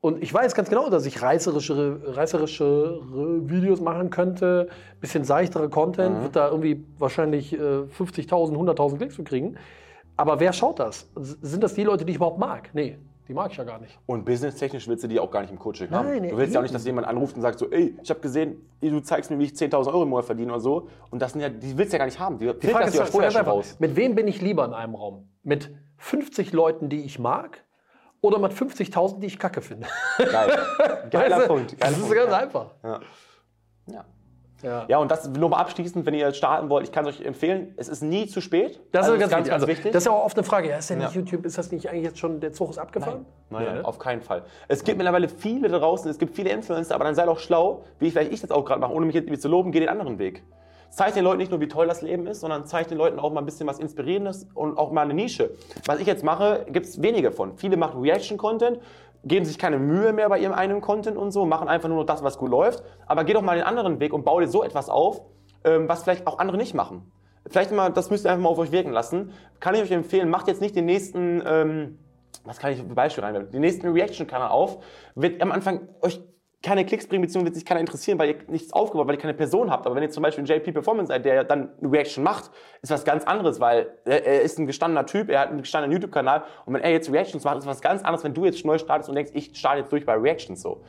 Und 0.02 0.22
ich 0.22 0.32
weiß 0.32 0.54
ganz 0.54 0.70
genau, 0.70 0.88
dass 0.88 1.04
ich 1.04 1.20
reißerischere, 1.20 2.16
reißerischere 2.16 3.48
Videos 3.50 3.80
machen 3.80 4.08
könnte, 4.10 4.68
bisschen 5.00 5.24
seichtere 5.24 5.68
Content, 5.68 6.18
Mhm. 6.18 6.22
wird 6.22 6.36
da 6.36 6.48
irgendwie 6.48 6.84
wahrscheinlich 6.98 7.52
äh, 7.52 7.58
50.000, 7.58 8.54
100.000 8.56 8.96
Klicks 8.96 9.16
für 9.16 9.24
kriegen. 9.24 9.56
Aber 10.16 10.40
wer 10.40 10.52
schaut 10.52 10.78
das? 10.78 11.10
Sind 11.16 11.62
das 11.62 11.74
die 11.74 11.84
Leute, 11.84 12.04
die 12.04 12.12
ich 12.12 12.16
überhaupt 12.16 12.38
mag? 12.38 12.70
Nee, 12.72 12.98
die 13.28 13.34
mag 13.34 13.50
ich 13.50 13.58
ja 13.58 13.64
gar 13.64 13.78
nicht. 13.78 13.98
Und 14.06 14.24
businesstechnisch 14.24 14.88
willst 14.88 15.04
du 15.04 15.08
die 15.08 15.20
auch 15.20 15.30
gar 15.30 15.42
nicht 15.42 15.50
im 15.50 15.58
Coaching 15.58 15.90
haben. 15.90 16.08
Nein, 16.08 16.28
du 16.30 16.36
willst 16.36 16.54
ja 16.54 16.60
auch 16.60 16.62
nicht, 16.62 16.70
eben. 16.72 16.78
dass 16.78 16.84
jemand 16.86 17.06
anruft 17.06 17.36
und 17.36 17.42
sagt 17.42 17.58
so, 17.58 17.70
ey, 17.70 17.94
ich 18.02 18.08
habe 18.10 18.20
gesehen, 18.20 18.56
du 18.80 19.00
zeigst 19.00 19.30
mir, 19.30 19.38
wie 19.38 19.44
ich 19.44 19.52
10.000 19.52 19.86
Euro 19.88 20.02
im 20.04 20.08
Monat 20.08 20.24
verdiene 20.24 20.50
oder 20.52 20.60
so. 20.60 20.88
Und 21.10 21.20
das 21.20 21.32
sind 21.32 21.42
ja, 21.42 21.48
die 21.50 21.76
willst 21.76 21.92
du 21.92 21.96
ja 21.96 21.98
gar 21.98 22.06
nicht 22.06 22.18
haben. 22.18 22.38
Die, 22.38 22.50
Die 22.58 22.68
Frage 22.68 22.86
ist 22.88 22.96
ja 22.96 23.04
vorher 23.04 23.30
schon 23.30 23.42
raus. 23.42 23.76
mit 23.78 23.96
wem 23.96 24.14
bin 24.14 24.28
ich 24.28 24.40
lieber 24.40 24.64
in 24.64 24.72
einem 24.72 24.94
Raum? 24.94 25.28
Mit 25.42 25.70
50 25.98 26.52
Leuten, 26.52 26.88
die 26.88 27.02
ich 27.04 27.18
mag? 27.18 27.64
Oder 28.22 28.38
mit 28.38 28.52
50.000, 28.52 29.20
die 29.20 29.26
ich 29.28 29.38
kacke 29.38 29.62
finde? 29.62 29.86
Geil. 30.18 30.58
Geiler 31.10 31.36
Weißt 31.36 31.48
du? 31.48 31.54
Punkt. 31.54 31.72
Das 31.72 31.80
Geiler 31.80 31.92
ist 31.96 32.00
Punkt. 32.02 32.16
ganz 32.16 32.32
einfach. 32.32 32.66
Ja. 32.82 33.00
Ja. 33.86 34.04
Ja. 34.62 34.84
ja, 34.88 34.98
und 34.98 35.10
das 35.10 35.26
nur 35.26 35.48
mal 35.48 35.56
abschließend, 35.56 36.04
wenn 36.04 36.12
ihr 36.12 36.34
starten 36.34 36.68
wollt, 36.68 36.84
ich 36.84 36.92
kann 36.92 37.06
es 37.06 37.18
euch 37.18 37.24
empfehlen, 37.24 37.72
es 37.78 37.88
ist 37.88 38.02
nie 38.02 38.26
zu 38.26 38.42
spät. 38.42 38.78
Das 38.92 39.04
Also 39.06 39.14
ist 39.14 39.20
ganz, 39.20 39.32
wichtig. 39.32 39.52
Also, 39.54 39.66
wichtig. 39.68 39.92
Das 39.92 40.02
ist 40.02 40.06
ja 40.06 40.12
auch 40.12 40.22
oft 40.26 40.36
eine 40.36 40.44
Frage. 40.44 40.68
Ja, 40.68 40.76
ist 40.76 40.90
ja 40.90 40.96
nicht 40.96 41.14
Ja. 41.14 41.18
YouTube, 41.18 41.46
ist 41.46 41.56
das 41.56 41.72
nicht 41.72 41.88
eigentlich 41.88 42.04
jetzt 42.04 42.18
schon, 42.18 42.40
der 42.40 42.52
Zug 42.52 42.68
ist 42.68 42.76
abgefahren? 42.76 43.24
Nein, 43.48 43.62
Ja, 43.62 43.68
nein, 43.70 43.78
ne? 43.80 43.84
auf 43.86 43.98
keinen 43.98 44.20
Fall. 44.20 44.42
Es 44.68 44.84
gibt 44.84 44.98
mittlerweile 44.98 45.30
viele 45.30 45.68
da 45.70 45.78
draußen, 45.78 46.10
es 46.10 46.18
gibt 46.18 46.36
viele 46.36 46.50
Influencer, 46.50 46.94
aber 46.94 47.04
dann 47.04 47.14
sei 47.14 47.24
doch 47.24 47.38
schlau, 47.38 47.84
wie 48.00 48.10
vielleicht 48.10 48.32
ich 48.32 48.42
das 48.42 48.50
auch 48.50 48.66
gerade 48.66 48.82
mache, 48.82 48.92
ohne 48.92 49.06
mich 49.06 49.14
jetzt 49.14 49.40
zu 49.40 49.48
loben, 49.48 49.72
geh 49.72 49.80
den 49.80 49.88
anderen 49.88 50.18
Weg. 50.18 50.42
Zeig 50.90 51.14
den 51.14 51.22
Leuten 51.24 51.38
nicht 51.38 51.50
nur, 51.50 51.60
wie 51.60 51.68
toll 51.68 51.86
das 51.86 52.02
Leben 52.02 52.26
ist, 52.26 52.40
sondern 52.40 52.66
zeig 52.66 52.88
den 52.88 52.98
Leuten 52.98 53.20
auch 53.20 53.32
mal 53.32 53.40
ein 53.40 53.46
bisschen 53.46 53.66
was 53.66 53.78
Inspirierendes 53.78 54.48
und 54.54 54.76
auch 54.76 54.90
mal 54.90 55.02
eine 55.02 55.14
Nische. 55.14 55.52
Was 55.86 56.00
ich 56.00 56.06
jetzt 56.06 56.24
mache, 56.24 56.66
gibt 56.68 56.86
es 56.86 57.00
wenige 57.00 57.30
von. 57.30 57.56
Viele 57.56 57.76
machen 57.76 58.00
Reaction-Content, 58.00 58.80
geben 59.24 59.44
sich 59.44 59.56
keine 59.56 59.78
Mühe 59.78 60.12
mehr 60.12 60.28
bei 60.28 60.40
ihrem 60.40 60.52
eigenen 60.52 60.80
Content 60.80 61.16
und 61.16 61.30
so, 61.30 61.46
machen 61.46 61.68
einfach 61.68 61.88
nur 61.88 61.98
noch 61.98 62.06
das, 62.06 62.24
was 62.24 62.38
gut 62.38 62.50
läuft. 62.50 62.82
Aber 63.06 63.22
geh 63.22 63.32
doch 63.32 63.42
mal 63.42 63.56
den 63.56 63.64
anderen 63.64 64.00
Weg 64.00 64.12
und 64.12 64.24
bau 64.24 64.40
dir 64.40 64.48
so 64.48 64.64
etwas 64.64 64.88
auf, 64.88 65.22
ähm, 65.64 65.88
was 65.88 66.02
vielleicht 66.02 66.26
auch 66.26 66.38
andere 66.38 66.56
nicht 66.56 66.74
machen. 66.74 67.10
Vielleicht 67.46 67.70
mal, 67.70 67.90
das 67.90 68.10
müsst 68.10 68.26
ihr 68.26 68.30
einfach 68.30 68.42
mal 68.42 68.50
auf 68.50 68.58
euch 68.58 68.72
wirken 68.72 68.90
lassen. 68.90 69.32
Kann 69.60 69.74
ich 69.74 69.82
euch 69.82 69.92
empfehlen, 69.92 70.28
macht 70.28 70.48
jetzt 70.48 70.60
nicht 70.60 70.74
den 70.74 70.86
nächsten, 70.86 71.42
ähm, 71.46 71.98
was 72.44 72.58
kann 72.58 72.72
ich 72.72 72.78
für 72.78 72.84
Beispiele 72.84 73.26
reinwerfen? 73.26 73.52
Den 73.52 73.60
nächsten 73.60 73.88
Reaction-Kanal 73.88 74.50
auf, 74.50 74.78
wird 75.14 75.40
am 75.40 75.52
Anfang 75.52 75.88
euch 76.00 76.20
keine 76.62 76.84
Klicks 76.84 77.06
bringen, 77.06 77.22
beziehungsweise 77.22 77.46
wird 77.46 77.54
sich 77.54 77.64
keiner 77.64 77.80
interessieren, 77.80 78.18
weil 78.18 78.30
ihr 78.30 78.36
nichts 78.48 78.72
aufgebaut, 78.72 79.06
weil 79.06 79.14
ihr 79.14 79.20
keine 79.20 79.34
Person 79.34 79.70
habt. 79.70 79.86
Aber 79.86 79.94
wenn 79.94 80.02
ihr 80.02 80.10
zum 80.10 80.22
Beispiel 80.22 80.44
einen 80.44 80.60
JP 80.60 80.72
Performance 80.72 81.08
seid, 81.08 81.24
der 81.24 81.44
dann 81.44 81.70
eine 81.80 81.90
Reaction 81.90 82.22
macht, 82.22 82.50
ist 82.82 82.90
was 82.90 83.04
ganz 83.04 83.24
anderes, 83.24 83.60
weil 83.60 83.94
er, 84.04 84.26
er 84.26 84.42
ist 84.42 84.58
ein 84.58 84.66
gestandener 84.66 85.06
Typ, 85.06 85.30
er 85.30 85.40
hat 85.40 85.48
einen 85.48 85.62
gestandenen 85.62 85.92
YouTube-Kanal 85.92 86.44
und 86.66 86.74
wenn 86.74 86.82
er 86.82 86.90
jetzt 86.90 87.10
Reactions 87.10 87.44
macht, 87.44 87.58
ist 87.58 87.66
was 87.66 87.80
ganz 87.80 88.02
anderes, 88.02 88.24
wenn 88.24 88.34
du 88.34 88.44
jetzt 88.44 88.62
neu 88.64 88.76
startest 88.76 89.08
und 89.08 89.14
denkst, 89.14 89.32
ich 89.34 89.56
starte 89.56 89.80
jetzt 89.80 89.92
durch 89.92 90.04
bei 90.04 90.14
Reactions 90.14 90.60
so. 90.60 90.82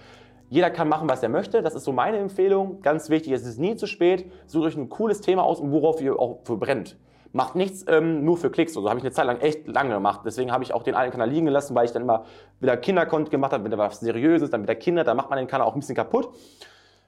Jeder 0.49 0.69
kann 0.69 0.89
machen, 0.89 1.07
was 1.07 1.23
er 1.23 1.29
möchte. 1.29 1.61
Das 1.61 1.75
ist 1.75 1.85
so 1.85 1.93
meine 1.93 2.17
Empfehlung. 2.17 2.81
Ganz 2.81 3.09
wichtig, 3.09 3.31
es 3.31 3.45
ist 3.45 3.57
nie 3.57 3.77
zu 3.77 3.87
spät. 3.87 4.29
Sucht 4.47 4.65
euch 4.65 4.75
ein 4.75 4.89
cooles 4.89 5.21
Thema 5.21 5.45
aus 5.45 5.61
und 5.61 5.71
worauf 5.71 6.01
ihr 6.01 6.19
auch 6.19 6.39
für 6.43 6.57
brennt. 6.57 6.97
Macht 7.33 7.55
nichts 7.55 7.85
ähm, 7.87 8.25
nur 8.25 8.37
für 8.37 8.49
Klicks. 8.49 8.73
So 8.73 8.87
habe 8.89 8.99
ich 8.99 9.05
eine 9.05 9.13
Zeit 9.13 9.25
lang 9.25 9.39
echt 9.39 9.67
lange 9.67 9.93
gemacht. 9.93 10.21
Deswegen 10.25 10.51
habe 10.51 10.63
ich 10.63 10.73
auch 10.73 10.83
den 10.83 10.95
einen 10.95 11.11
Kanal 11.11 11.29
liegen 11.29 11.45
gelassen, 11.45 11.75
weil 11.75 11.85
ich 11.85 11.91
dann 11.91 12.01
immer 12.01 12.25
wieder 12.59 12.75
Kindercontent 12.75 13.31
gemacht 13.31 13.53
habe, 13.53 13.63
wieder 13.63 13.77
was 13.77 13.99
Seriöses, 14.01 14.49
dann 14.49 14.63
wieder 14.63 14.75
Kinder. 14.75 15.03
Da 15.03 15.13
macht 15.13 15.29
man 15.29 15.37
den 15.37 15.47
Kanal 15.47 15.67
auch 15.67 15.73
ein 15.73 15.79
bisschen 15.79 15.95
kaputt. 15.95 16.29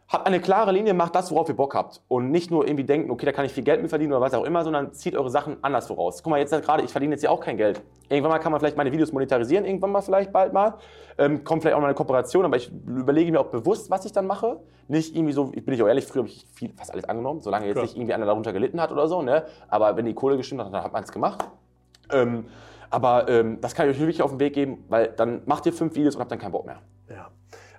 Habt 0.10 0.28
eine 0.28 0.40
klare 0.40 0.72
Linie, 0.72 0.94
macht 0.94 1.16
das, 1.16 1.32
worauf 1.32 1.50
ihr 1.50 1.56
Bock 1.56 1.74
habt. 1.74 2.02
Und 2.08 2.30
nicht 2.30 2.52
nur 2.52 2.68
irgendwie 2.68 2.84
denken, 2.84 3.10
okay, 3.10 3.26
da 3.26 3.32
kann 3.32 3.46
ich 3.46 3.54
viel 3.54 3.64
Geld 3.64 3.82
mit 3.82 3.90
verdienen 3.90 4.12
oder 4.12 4.22
was 4.22 4.34
auch 4.34 4.44
immer, 4.44 4.64
sondern 4.64 4.94
zieht 4.94 5.16
eure 5.16 5.30
Sachen 5.30 5.58
anders 5.62 5.88
voraus. 5.88 6.22
Guck 6.22 6.32
mal, 6.32 6.40
jetzt 6.40 6.52
gerade, 6.52 6.84
ich 6.84 6.92
verdiene 6.92 7.14
jetzt 7.14 7.22
hier 7.22 7.32
auch 7.32 7.40
kein 7.40 7.58
Geld. 7.58 7.82
Irgendwann 8.10 8.32
mal 8.32 8.40
kann 8.40 8.52
man 8.52 8.60
vielleicht 8.60 8.78
meine 8.78 8.92
Videos 8.92 9.12
monetarisieren, 9.12 9.66
irgendwann 9.66 9.92
mal 9.92 10.02
vielleicht 10.02 10.32
bald 10.32 10.54
mal. 10.54 10.76
Ähm, 11.18 11.44
kommt 11.44 11.62
vielleicht 11.62 11.76
auch 11.76 11.82
mal 11.82 11.88
eine 11.88 11.96
Kooperation, 11.96 12.46
aber 12.46 12.58
ich 12.58 12.72
überlege 12.72 13.32
mir 13.32 13.40
auch 13.40 13.48
bewusst, 13.48 13.90
was 13.90 14.06
ich 14.06 14.12
dann 14.12 14.28
mache. 14.28 14.60
Nicht 14.88 15.16
irgendwie 15.16 15.34
so, 15.34 15.52
ich 15.56 15.66
bin 15.66 15.74
ich 15.74 15.82
auch 15.82 15.88
ehrlich, 15.88 16.06
früher 16.06 16.24
habe 16.24 16.30
ich 16.30 16.46
viel, 16.54 16.74
fast 16.74 16.92
alles 16.92 17.06
angenommen, 17.06 17.42
solange 17.42 17.66
jetzt 17.66 17.76
Klar. 17.76 17.86
nicht 17.86 17.96
irgendwie 17.96 18.14
einer 18.14 18.26
darunter 18.26 18.54
gelitten 18.54 18.82
hat 18.82 18.92
oder 18.92 19.08
so. 19.08 19.22
Ne? 19.22 19.46
Aber 19.68 19.96
wenn 19.96 20.06
die 20.06 20.14
Kohle 20.14 20.38
gestimmt 20.38 20.62
hat, 20.62 20.74
dann 20.74 20.84
hat 20.84 20.94
man 20.94 21.04
es 21.04 21.12
gemacht. 21.12 21.44
Ähm, 22.12 22.46
aber 22.90 23.28
ähm, 23.30 23.60
das 23.62 23.74
kann 23.74 23.90
ich 23.90 23.96
euch 23.96 24.02
wirklich 24.02 24.22
auf 24.22 24.30
den 24.30 24.40
Weg 24.40 24.54
geben, 24.54 24.86
weil 24.90 25.08
dann 25.08 25.42
macht 25.46 25.66
ihr 25.66 25.74
fünf 25.74 25.96
Videos 25.96 26.16
und 26.16 26.22
habt 26.22 26.32
dann 26.32 26.38
keinen 26.38 26.52
Bock 26.52 26.66
mehr. 26.66 26.80
Ja. 27.10 27.30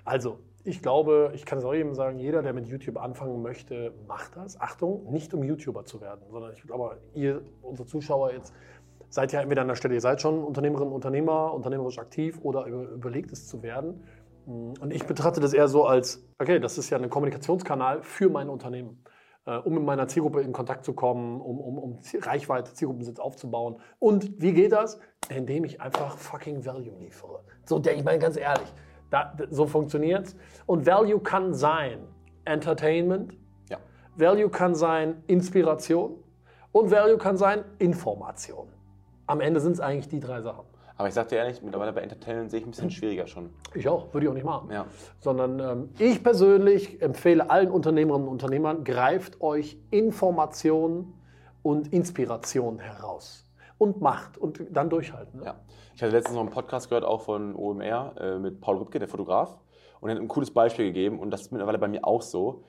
Also, 0.04 0.40
ich 0.64 0.80
glaube, 0.80 1.32
ich 1.34 1.44
kann 1.44 1.58
es 1.58 1.64
auch 1.64 1.74
jedem 1.74 1.94
sagen, 1.94 2.18
jeder, 2.18 2.42
der 2.42 2.54
mit 2.54 2.66
YouTube 2.66 2.96
anfangen 2.96 3.42
möchte, 3.42 3.92
macht 4.08 4.36
das. 4.36 4.58
Achtung, 4.58 5.12
nicht 5.12 5.34
um 5.34 5.44
YouTuber 5.44 5.84
zu 5.84 6.00
werden, 6.00 6.22
sondern 6.30 6.52
ich 6.52 6.62
glaube, 6.62 6.98
ihr, 7.12 7.42
unsere 7.62 7.86
Zuschauer 7.86 8.32
jetzt, 8.32 8.54
seid 9.10 9.32
ja 9.32 9.40
entweder 9.40 9.62
an 9.62 9.68
der 9.68 9.76
Stelle, 9.76 9.94
ihr 9.94 10.00
seid 10.00 10.22
schon 10.22 10.42
Unternehmerin, 10.42 10.88
Unternehmer, 10.88 11.52
unternehmerisch 11.52 11.98
aktiv 11.98 12.38
oder 12.42 12.64
über, 12.64 12.88
überlegt 12.88 13.30
es 13.30 13.46
zu 13.46 13.62
werden. 13.62 14.02
Und 14.46 14.92
ich 14.92 15.06
betrachte 15.06 15.40
das 15.40 15.52
eher 15.52 15.68
so 15.68 15.84
als, 15.84 16.26
okay, 16.38 16.58
das 16.58 16.78
ist 16.78 16.90
ja 16.90 16.98
ein 16.98 17.10
Kommunikationskanal 17.10 18.02
für 18.02 18.28
mein 18.28 18.48
Unternehmen, 18.48 19.04
äh, 19.46 19.56
um 19.58 19.74
mit 19.74 19.84
meiner 19.84 20.08
Zielgruppe 20.08 20.40
in 20.40 20.52
Kontakt 20.52 20.84
zu 20.84 20.94
kommen, 20.94 21.40
um, 21.40 21.60
um, 21.60 21.78
um 21.78 21.98
Reichweite, 22.20 22.72
Zielgruppensitz 22.72 23.18
aufzubauen. 23.18 23.76
Und 23.98 24.40
wie 24.40 24.52
geht 24.52 24.72
das? 24.72 24.98
Indem 25.28 25.64
ich 25.64 25.80
einfach 25.80 26.18
fucking 26.18 26.64
Value 26.64 26.94
liefere. 26.98 27.44
So, 27.66 27.80
ich 27.80 28.04
meine 28.04 28.18
ganz 28.18 28.36
ehrlich, 28.36 28.72
da, 29.14 29.32
so 29.50 29.66
funktioniert's. 29.66 30.36
Und 30.66 30.86
Value 30.86 31.20
kann 31.20 31.54
sein 31.54 31.98
Entertainment, 32.44 33.34
Ja. 33.70 33.78
Value 34.16 34.50
kann 34.50 34.74
sein 34.74 35.22
Inspiration 35.26 36.16
und 36.72 36.90
Value 36.90 37.16
kann 37.16 37.36
sein 37.36 37.64
Information. 37.78 38.68
Am 39.26 39.40
Ende 39.40 39.60
sind 39.60 39.72
es 39.72 39.80
eigentlich 39.80 40.08
die 40.08 40.20
drei 40.20 40.42
Sachen. 40.42 40.64
Aber 40.96 41.08
ich 41.08 41.14
sag 41.14 41.28
dir 41.28 41.36
ehrlich, 41.36 41.60
mittlerweile 41.62 41.92
bei 41.92 42.02
Entertainment 42.02 42.50
sehe 42.50 42.60
ich 42.60 42.66
ein 42.66 42.70
bisschen 42.70 42.90
schwieriger 42.90 43.26
schon. 43.26 43.50
Ich 43.74 43.88
auch, 43.88 44.12
würde 44.12 44.26
ich 44.26 44.30
auch 44.30 44.34
nicht 44.34 44.44
machen. 44.44 44.70
Ja. 44.70 44.86
Sondern 45.18 45.58
ähm, 45.58 45.88
ich 45.98 46.22
persönlich 46.22 47.02
empfehle 47.02 47.50
allen 47.50 47.70
Unternehmerinnen 47.70 48.28
und 48.28 48.32
Unternehmern, 48.32 48.84
greift 48.84 49.40
euch 49.40 49.76
Information 49.90 51.14
und 51.62 51.92
Inspiration 51.92 52.78
heraus. 52.78 53.43
Und 53.84 54.00
macht 54.00 54.38
und 54.38 54.60
dann 54.70 54.88
durchhalten. 54.88 55.40
Ne? 55.40 55.46
Ja. 55.46 55.54
Ich 55.94 56.02
hatte 56.02 56.12
letztens 56.12 56.34
noch 56.34 56.42
einen 56.42 56.50
Podcast 56.50 56.88
gehört, 56.88 57.04
auch 57.04 57.20
von 57.20 57.54
OMR, 57.54 58.14
äh, 58.18 58.38
mit 58.38 58.60
Paul 58.60 58.78
Rübke, 58.78 58.98
der 58.98 59.08
Fotograf. 59.08 59.58
Und 60.00 60.08
er 60.08 60.16
hat 60.16 60.22
ein 60.22 60.28
cooles 60.28 60.50
Beispiel 60.50 60.86
gegeben 60.86 61.18
und 61.18 61.30
das 61.30 61.42
ist 61.42 61.52
mittlerweile 61.52 61.78
bei 61.78 61.88
mir 61.88 62.04
auch 62.04 62.22
so. 62.22 62.64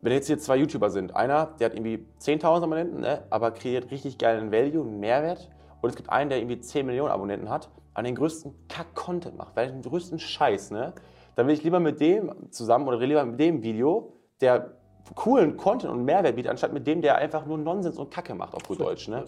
Wenn 0.00 0.12
jetzt 0.12 0.26
hier 0.26 0.38
zwei 0.38 0.56
YouTuber 0.56 0.90
sind, 0.90 1.14
einer, 1.14 1.54
der 1.58 1.66
hat 1.66 1.74
irgendwie 1.74 2.06
10.000 2.20 2.62
Abonnenten, 2.62 3.00
ne, 3.00 3.24
aber 3.30 3.50
kreiert 3.52 3.90
richtig 3.90 4.18
geilen 4.18 4.52
Value, 4.52 4.82
einen 4.82 5.00
Mehrwert. 5.00 5.48
Und 5.80 5.90
es 5.90 5.96
gibt 5.96 6.10
einen, 6.10 6.28
der 6.28 6.38
irgendwie 6.38 6.60
10 6.60 6.86
Millionen 6.86 7.10
Abonnenten 7.10 7.48
hat, 7.48 7.70
aber 7.94 8.04
den 8.04 8.14
größten 8.14 8.54
Kack-Content 8.68 9.36
macht, 9.36 9.56
weil 9.56 9.68
den 9.68 9.82
größten 9.82 10.18
Scheiß, 10.18 10.70
ne? 10.70 10.92
Dann 11.36 11.46
will 11.46 11.54
ich 11.54 11.62
lieber 11.62 11.78
mit 11.78 12.00
dem 12.00 12.50
zusammen 12.50 12.88
oder 12.88 12.98
lieber 12.98 13.24
mit 13.24 13.38
dem 13.38 13.62
Video, 13.62 14.12
der 14.40 14.72
coolen 15.14 15.56
Content 15.56 15.92
und 15.92 16.04
Mehrwert 16.04 16.36
bietet, 16.36 16.50
anstatt 16.50 16.72
mit 16.72 16.86
dem, 16.86 17.00
der 17.00 17.16
einfach 17.16 17.46
nur 17.46 17.58
Nonsens 17.58 17.96
und 17.96 18.10
Kacke 18.10 18.34
macht, 18.34 18.54
auf 18.54 18.62
gut 18.64 18.80
Deutsch, 18.80 19.08
ne? 19.08 19.24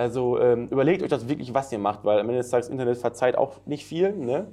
Also 0.00 0.40
ähm, 0.40 0.68
überlegt 0.68 1.02
euch 1.02 1.10
das 1.10 1.28
wirklich, 1.28 1.52
was 1.52 1.70
ihr 1.72 1.78
macht, 1.78 2.06
weil 2.06 2.18
am 2.20 2.26
Ende 2.26 2.38
des 2.38 2.48
Tages 2.48 2.70
Internet 2.70 2.96
verzeiht 2.96 3.36
auch 3.36 3.58
nicht 3.66 3.84
viel. 3.84 4.16
Ne? 4.16 4.46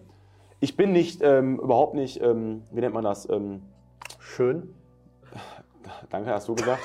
Ich 0.59 0.75
bin 0.75 0.91
nicht, 0.91 1.21
ähm, 1.23 1.57
überhaupt 1.57 1.93
nicht, 1.93 2.21
ähm, 2.21 2.63
wie 2.69 2.81
nennt 2.81 2.93
man 2.93 3.05
das? 3.05 3.29
Ähm, 3.29 3.61
Schön. 4.19 4.75
danke, 6.09 6.31
hast 6.31 6.49
du 6.49 6.55
gesagt. 6.55 6.81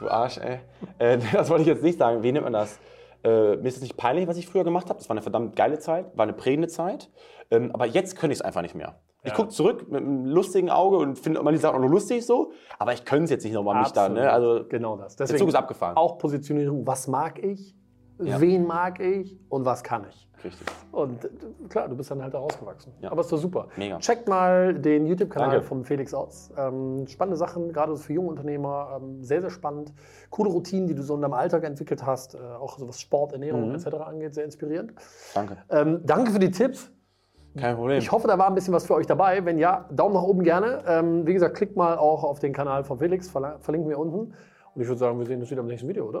du 0.00 0.10
Arsch, 0.10 0.36
ey. 0.36 0.58
Äh, 0.98 1.16
das 1.32 1.48
wollte 1.48 1.62
ich 1.62 1.68
jetzt 1.68 1.82
nicht 1.82 1.98
sagen. 1.98 2.22
Wie 2.22 2.30
nennt 2.30 2.44
man 2.44 2.52
das? 2.52 2.78
Äh, 3.22 3.56
mir 3.56 3.68
ist 3.68 3.76
es 3.76 3.82
nicht 3.82 3.96
peinlich, 3.96 4.28
was 4.28 4.36
ich 4.36 4.46
früher 4.46 4.64
gemacht 4.64 4.90
habe. 4.90 4.98
Das 4.98 5.08
war 5.08 5.14
eine 5.14 5.22
verdammt 5.22 5.56
geile 5.56 5.78
Zeit, 5.78 6.14
war 6.14 6.24
eine 6.24 6.34
prägende 6.34 6.68
Zeit. 6.68 7.10
Ähm, 7.50 7.70
aber 7.72 7.86
jetzt 7.86 8.16
könnte 8.16 8.34
ich 8.34 8.40
es 8.40 8.44
einfach 8.44 8.60
nicht 8.60 8.74
mehr. 8.74 9.00
Ich 9.22 9.30
Ja. 9.30 9.36
gucke 9.36 9.48
zurück 9.48 9.90
mit 9.90 10.02
einem 10.02 10.26
lustigen 10.26 10.68
Auge 10.68 10.98
und 10.98 11.18
finde 11.18 11.40
immer 11.40 11.52
die 11.52 11.56
Sachen 11.56 11.76
auch 11.76 11.80
noch 11.80 11.88
lustig 11.88 12.26
so. 12.26 12.52
Aber 12.78 12.92
ich 12.92 13.06
könnte 13.06 13.24
es 13.24 13.30
jetzt 13.30 13.44
nicht 13.44 13.54
nochmal 13.54 13.80
mich 13.80 13.92
da. 13.92 14.10
Ne? 14.10 14.30
Also, 14.30 14.66
genau 14.68 14.98
das. 14.98 15.16
der 15.16 15.26
Zug 15.26 15.48
ist 15.48 15.54
abgefahren. 15.54 15.96
Auch 15.96 16.18
Positionierung, 16.18 16.86
was 16.86 17.08
mag 17.08 17.42
ich, 17.42 17.74
Ja. 18.18 18.40
wen 18.40 18.66
mag 18.66 19.00
ich 19.00 19.36
und 19.48 19.64
was 19.64 19.82
kann 19.82 20.06
ich. 20.08 20.28
Richtig. 20.44 20.66
Und 20.92 21.24
äh, 21.24 21.28
klar, 21.70 21.88
du 21.88 21.96
bist 21.96 22.10
dann 22.10 22.22
halt 22.22 22.34
da 22.34 22.38
rausgewachsen. 22.38 22.92
Ja. 23.00 23.10
Aber 23.10 23.22
ist 23.22 23.32
doch 23.32 23.38
super. 23.38 23.68
Mega. 23.76 23.98
Checkt 23.98 24.28
mal 24.28 24.74
den 24.74 25.06
YouTube-Kanal 25.06 25.62
von 25.62 25.84
Felix 25.84 26.12
aus. 26.12 26.52
Ähm, 26.58 27.06
spannende 27.06 27.38
Sachen, 27.38 27.72
gerade 27.72 27.96
für 27.96 28.12
junge 28.12 28.28
Unternehmer. 28.28 29.00
Ähm, 29.00 29.24
sehr, 29.24 29.40
sehr 29.40 29.48
spannend. 29.50 29.92
Coole 30.30 30.50
Routinen, 30.50 30.86
die 30.86 30.94
du 30.94 31.02
so 31.02 31.14
in 31.14 31.22
deinem 31.22 31.32
Alltag 31.32 31.64
entwickelt 31.64 32.04
hast. 32.04 32.34
Äh, 32.34 32.38
auch 32.38 32.78
so 32.78 32.86
was 32.86 33.00
Sport, 33.00 33.32
Ernährung 33.32 33.68
Mhm. 33.70 33.74
etc. 33.76 33.86
angeht. 34.04 34.34
Sehr 34.34 34.44
inspirierend. 34.44 34.92
Danke. 35.34 35.56
Ähm, 35.70 36.00
danke 36.04 36.30
für 36.30 36.38
die 36.38 36.50
Tipps. 36.50 36.90
Kein 37.56 37.76
Problem. 37.76 37.98
Ich 37.98 38.12
hoffe, 38.12 38.26
da 38.28 38.36
war 38.36 38.48
ein 38.48 38.54
bisschen 38.54 38.74
was 38.74 38.84
für 38.84 38.94
euch 38.94 39.06
dabei. 39.06 39.44
Wenn 39.46 39.58
ja, 39.58 39.88
Daumen 39.92 40.12
nach 40.14 40.22
oben 40.24 40.42
gerne. 40.42 40.82
Ähm, 40.86 41.26
wie 41.26 41.32
gesagt, 41.32 41.56
klickt 41.56 41.76
mal 41.76 41.96
auch 41.96 42.22
auf 42.22 42.38
den 42.38 42.52
Kanal 42.52 42.84
von 42.84 42.98
Felix. 42.98 43.30
Verlinken 43.30 43.88
wir 43.88 43.98
unten. 43.98 44.34
Und 44.74 44.82
ich 44.82 44.88
würde 44.88 44.98
sagen, 44.98 45.18
wir 45.18 45.24
sehen 45.26 45.40
uns 45.40 45.50
wieder 45.50 45.60
im 45.60 45.68
nächsten 45.68 45.88
Video, 45.88 46.04
oder? 46.06 46.20